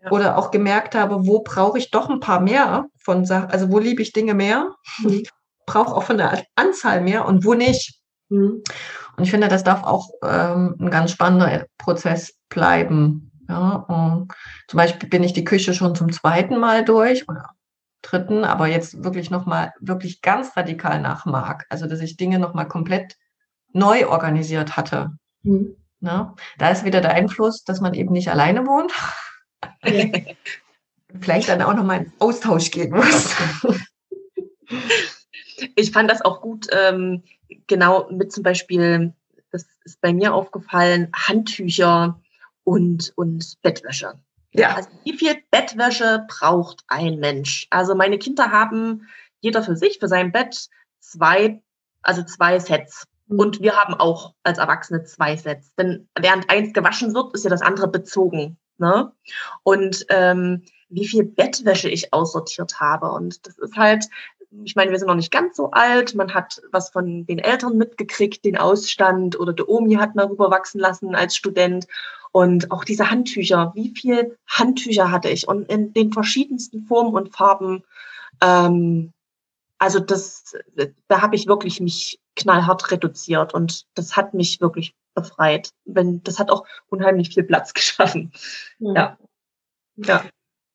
[0.00, 0.12] Ja.
[0.12, 3.80] Oder auch gemerkt habe, wo brauche ich doch ein paar mehr von Sachen, also wo
[3.80, 5.24] liebe ich Dinge mehr, mhm.
[5.66, 7.98] brauche auch von der Anzahl mehr und wo nicht.
[8.28, 8.62] Mhm.
[9.16, 13.32] Und ich finde, das darf auch ähm, ein ganz spannender Prozess bleiben.
[13.48, 14.24] Ja,
[14.68, 17.50] zum Beispiel bin ich die Küche schon zum zweiten Mal durch oder
[18.02, 21.66] dritten, aber jetzt wirklich nochmal, wirklich ganz radikal nach mag.
[21.68, 23.16] Also, dass ich Dinge nochmal komplett
[23.72, 25.10] neu organisiert hatte.
[25.42, 25.76] Mhm.
[26.00, 28.92] Na, da ist wieder der Einfluss, dass man eben nicht alleine wohnt.
[29.84, 30.34] Ja.
[31.20, 33.34] Vielleicht dann auch nochmal in Austausch gehen muss.
[35.76, 37.22] Ich fand das auch gut, ähm,
[37.66, 39.12] genau mit zum Beispiel,
[39.50, 42.20] das ist bei mir aufgefallen, Handtücher
[42.64, 44.14] und, und Bettwäsche.
[44.52, 44.74] Ja.
[44.74, 47.66] Also wie viel Bettwäsche braucht ein Mensch?
[47.70, 49.08] Also meine Kinder haben
[49.40, 51.62] jeder für sich, für sein Bett zwei,
[52.02, 53.06] also zwei Sets.
[53.28, 53.38] Mhm.
[53.38, 55.74] Und wir haben auch als Erwachsene zwei Sets.
[55.76, 58.58] Denn während eins gewaschen wird, ist ja das andere bezogen.
[58.78, 59.12] Ne?
[59.62, 63.12] Und ähm, wie viel Bettwäsche ich aussortiert habe.
[63.12, 64.06] Und das ist halt,
[64.64, 66.14] ich meine, wir sind noch nicht ganz so alt.
[66.14, 70.80] Man hat was von den Eltern mitgekriegt, den Ausstand oder der Omi hat mal rüberwachsen
[70.80, 71.86] lassen als Student.
[72.32, 77.34] Und auch diese Handtücher, wie viel Handtücher hatte ich und in den verschiedensten Formen und
[77.34, 77.84] Farben.
[78.40, 79.12] Ähm,
[79.78, 80.56] also das,
[81.08, 85.70] da habe ich wirklich mich knallhart reduziert und das hat mich wirklich befreit.
[85.84, 88.32] Wenn, das hat auch unheimlich viel Platz geschaffen.
[88.78, 88.94] Ja.
[88.94, 89.18] ja.
[89.96, 90.24] Ja.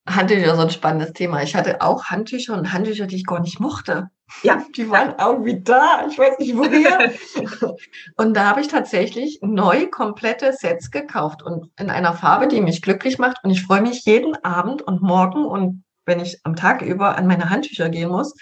[0.08, 1.42] Handtücher so ein spannendes Thema.
[1.42, 4.10] Ich hatte auch Handtücher und Handtücher, die ich gar nicht mochte.
[4.44, 4.64] Ja.
[4.76, 6.06] Die waren irgendwie da.
[6.10, 7.12] Ich weiß nicht woher.
[8.18, 12.82] und da habe ich tatsächlich neu komplette Sets gekauft und in einer Farbe, die mich
[12.82, 13.44] glücklich macht.
[13.44, 17.28] Und ich freue mich jeden Abend und morgen und wenn ich am Tag über an
[17.28, 18.36] meine Handtücher gehen muss,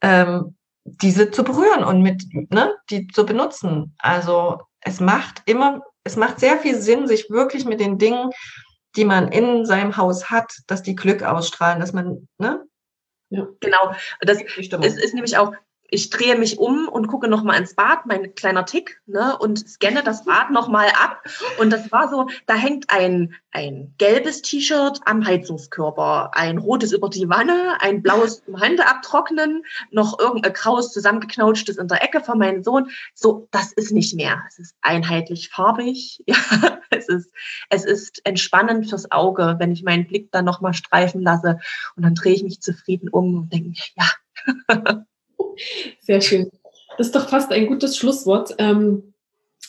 [0.00, 3.94] ähm, diese zu berühren und mit, ne, die zu benutzen.
[3.98, 8.30] Also es macht immer, es macht sehr viel Sinn, sich wirklich mit den Dingen
[8.96, 12.66] die man in seinem Haus hat, dass die Glück ausstrahlen, dass man, ne?
[13.28, 13.46] Ja.
[13.60, 13.94] Genau.
[14.20, 15.52] Das ist, ist nämlich auch
[15.90, 20.02] ich drehe mich um und gucke nochmal ins Bad, mein kleiner Tick, ne, und scanne
[20.02, 21.22] das Bad nochmal ab.
[21.58, 27.08] Und das war so, da hängt ein, ein gelbes T-Shirt am Heizungskörper, ein rotes über
[27.08, 32.38] die Wanne, ein blaues zum Hände abtrocknen, noch irgendein graues zusammengeknautschtes in der Ecke von
[32.38, 32.90] meinem Sohn.
[33.14, 34.42] So, das ist nicht mehr.
[34.48, 36.22] Es ist einheitlich farbig.
[36.36, 37.30] Ja, es ist,
[37.70, 41.58] es ist entspannend fürs Auge, wenn ich meinen Blick dann nochmal streifen lasse.
[41.96, 44.04] Und dann drehe ich mich zufrieden um und denke, ja.
[46.00, 46.50] Sehr schön.
[46.98, 48.54] Das ist doch fast ein gutes Schlusswort.
[48.58, 49.14] Ähm,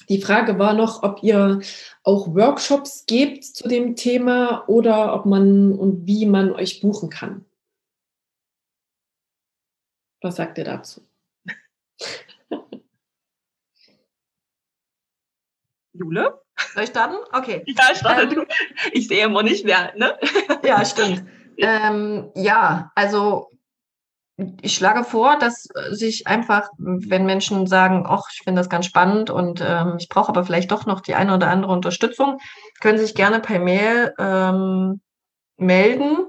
[0.09, 1.59] die Frage war noch, ob ihr
[2.03, 7.43] auch Workshops gebt zu dem Thema oder ob man und wie man euch buchen kann.
[10.21, 11.01] Was sagt ihr dazu?
[15.93, 16.41] Jule?
[16.73, 17.15] Soll ich starten?
[17.33, 17.63] Okay.
[17.65, 18.45] Ja, starte ähm,
[18.93, 20.17] Ich sehe immer nicht wer, ne?
[20.63, 21.23] Ja, stimmt.
[21.57, 23.49] Ähm, ja, also
[24.61, 29.31] ich schlage vor, dass sich einfach, wenn Menschen sagen, ach, ich finde das ganz spannend
[29.31, 32.37] und ähm, ich brauche aber vielleicht doch noch die eine oder andere Unterstützung,
[32.79, 35.01] können sich gerne per Mail ähm,
[35.57, 36.27] melden,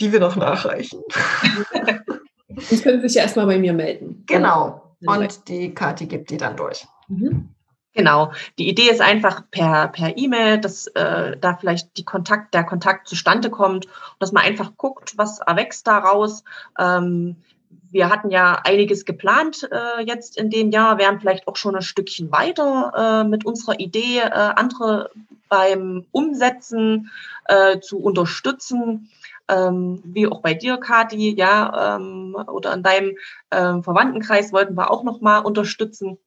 [0.00, 1.02] die wir noch nachreichen.
[2.48, 4.24] Die können sich ja erstmal bei mir melden.
[4.26, 4.96] Genau.
[5.04, 6.86] Und die Kati gibt die dann durch.
[7.08, 7.54] Mhm.
[7.96, 8.32] Genau.
[8.58, 13.08] Die Idee ist einfach per per E-Mail, dass äh, da vielleicht die Kontakt der Kontakt
[13.08, 13.86] zustande kommt,
[14.18, 16.44] dass man einfach guckt, was erwächst daraus.
[16.78, 17.36] Ähm,
[17.90, 21.80] wir hatten ja einiges geplant äh, jetzt in dem Jahr, wären vielleicht auch schon ein
[21.80, 22.92] Stückchen weiter
[23.24, 25.10] äh, mit unserer Idee, äh, andere
[25.48, 27.10] beim Umsetzen
[27.46, 29.08] äh, zu unterstützen.
[29.48, 33.16] Ähm, wie auch bei dir, Kati, ja, ähm, oder in deinem
[33.52, 36.18] ähm, Verwandtenkreis wollten wir auch nochmal unterstützen.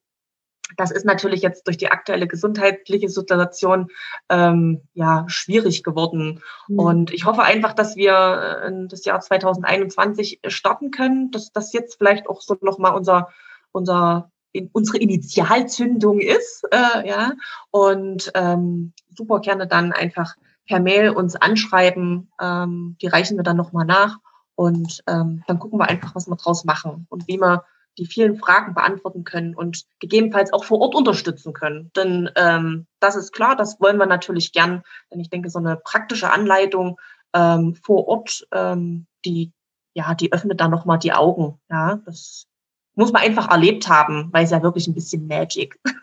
[0.76, 3.88] Das ist natürlich jetzt durch die aktuelle gesundheitliche Situation
[4.28, 6.42] ähm, ja schwierig geworden.
[6.68, 6.78] Mhm.
[6.78, 11.98] Und ich hoffe einfach, dass wir in das Jahr 2021 starten können, dass das jetzt
[11.98, 13.28] vielleicht auch so nochmal unser
[13.72, 17.32] unser in, unsere Initialzündung ist, äh, ja.
[17.70, 20.34] Und ähm, super gerne dann einfach
[20.66, 22.30] per Mail uns anschreiben.
[22.40, 24.18] Ähm, die reichen wir dann nochmal nach
[24.54, 27.64] und ähm, dann gucken wir einfach, was wir draus machen und wie wir
[27.98, 31.90] die vielen Fragen beantworten können und gegebenenfalls auch vor Ort unterstützen können.
[31.96, 35.76] Denn ähm, das ist klar, das wollen wir natürlich gern, denn ich denke, so eine
[35.76, 36.98] praktische Anleitung
[37.34, 39.52] ähm, vor Ort, ähm, die,
[39.94, 41.58] ja, die öffnet da nochmal die Augen.
[41.68, 42.46] Ja, das
[42.94, 45.78] muss man einfach erlebt haben, weil es ja wirklich ein bisschen Magic.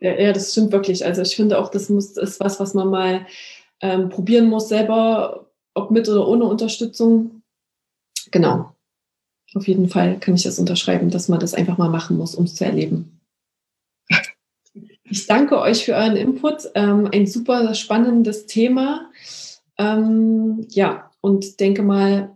[0.00, 1.04] ja, ja, das stimmt wirklich.
[1.04, 3.26] Also ich finde auch, das muss, ist was, was man mal
[3.80, 7.42] ähm, probieren muss selber, ob mit oder ohne Unterstützung.
[8.30, 8.72] Genau
[9.54, 12.44] auf jeden Fall kann ich das unterschreiben, dass man das einfach mal machen muss, um
[12.44, 13.20] es zu erleben.
[15.04, 16.70] Ich danke euch für euren Input.
[16.74, 19.10] Ähm, ein super spannendes Thema.
[19.76, 22.34] Ähm, ja, und denke mal,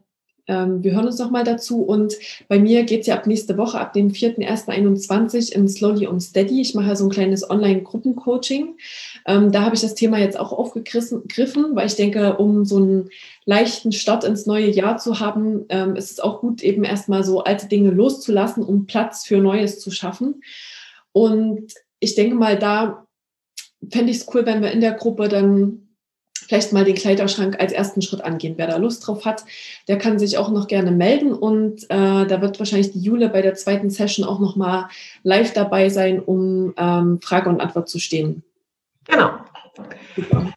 [0.48, 1.82] ähm, wir hören uns noch mal dazu.
[1.82, 2.14] Und
[2.48, 6.60] bei mir geht es ja ab nächste Woche, ab dem 4.1.21 in Slowly und Steady.
[6.60, 8.76] Ich mache ja so ein kleines Online-Gruppencoaching.
[9.26, 13.08] Ähm, da habe ich das Thema jetzt auch aufgegriffen, weil ich denke, um so einen
[13.44, 17.44] leichten Start ins neue Jahr zu haben, ähm, ist es auch gut, eben erstmal so
[17.44, 20.42] alte Dinge loszulassen, um Platz für Neues zu schaffen.
[21.12, 23.06] Und ich denke mal, da
[23.90, 25.85] fände ich es cool, wenn wir in der Gruppe dann
[26.46, 28.54] vielleicht mal den Kleiderschrank als ersten Schritt angehen.
[28.56, 29.44] Wer da Lust drauf hat,
[29.88, 33.42] der kann sich auch noch gerne melden und äh, da wird wahrscheinlich die Jule bei
[33.42, 34.88] der zweiten Session auch noch mal
[35.22, 38.42] live dabei sein, um ähm, Frage und Antwort zu stehen.
[39.04, 39.32] Genau.
[40.14, 40.52] Super.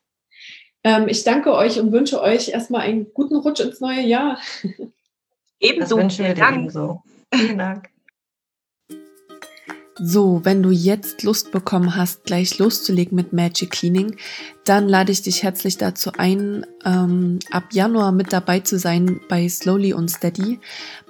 [0.83, 4.39] Ähm, ich danke euch und wünsche euch erstmal einen guten Rutsch ins neue Jahr.
[5.59, 5.95] Ebenso.
[5.95, 7.03] Das wünschen wir dir ebenso.
[7.33, 7.89] Vielen Dank.
[10.01, 14.15] So, wenn du jetzt Lust bekommen hast, gleich loszulegen mit Magic Cleaning,
[14.63, 19.49] dann lade ich dich herzlich dazu ein, ähm, ab Januar mit dabei zu sein bei
[19.49, 20.61] Slowly und Steady,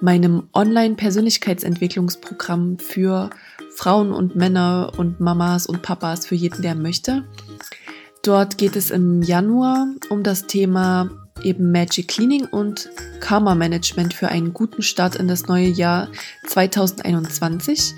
[0.01, 3.29] meinem Online-Persönlichkeitsentwicklungsprogramm für
[3.75, 7.25] Frauen und Männer und Mamas und Papas, für jeden, der möchte.
[8.23, 11.11] Dort geht es im Januar um das Thema
[11.43, 16.07] eben Magic Cleaning und Karma Management für einen guten Start in das neue Jahr
[16.47, 17.93] 2021.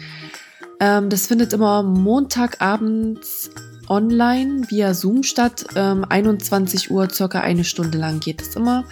[0.82, 3.52] Ähm, das findet immer Montagabends
[3.88, 5.66] online via Zoom statt.
[5.76, 8.86] Ähm, 21 Uhr, circa eine Stunde lang geht es immer.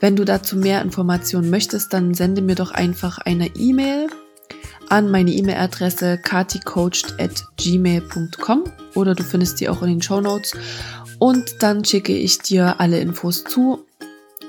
[0.00, 4.06] Wenn du dazu mehr Informationen möchtest, dann sende mir doch einfach eine E-Mail
[4.88, 8.64] an meine E-Mail-Adresse katicoached@gmail.com
[8.94, 10.52] oder du findest die auch in den Show Notes.
[11.18, 13.84] Und dann schicke ich dir alle Infos zu.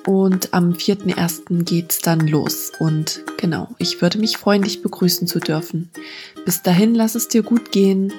[0.06, 1.64] Und am 4.1.
[1.64, 2.72] geht's dann los.
[2.80, 5.90] Und genau, ich würde mich freuen, dich begrüßen zu dürfen.
[6.46, 8.14] Bis dahin, lass es dir gut gehen.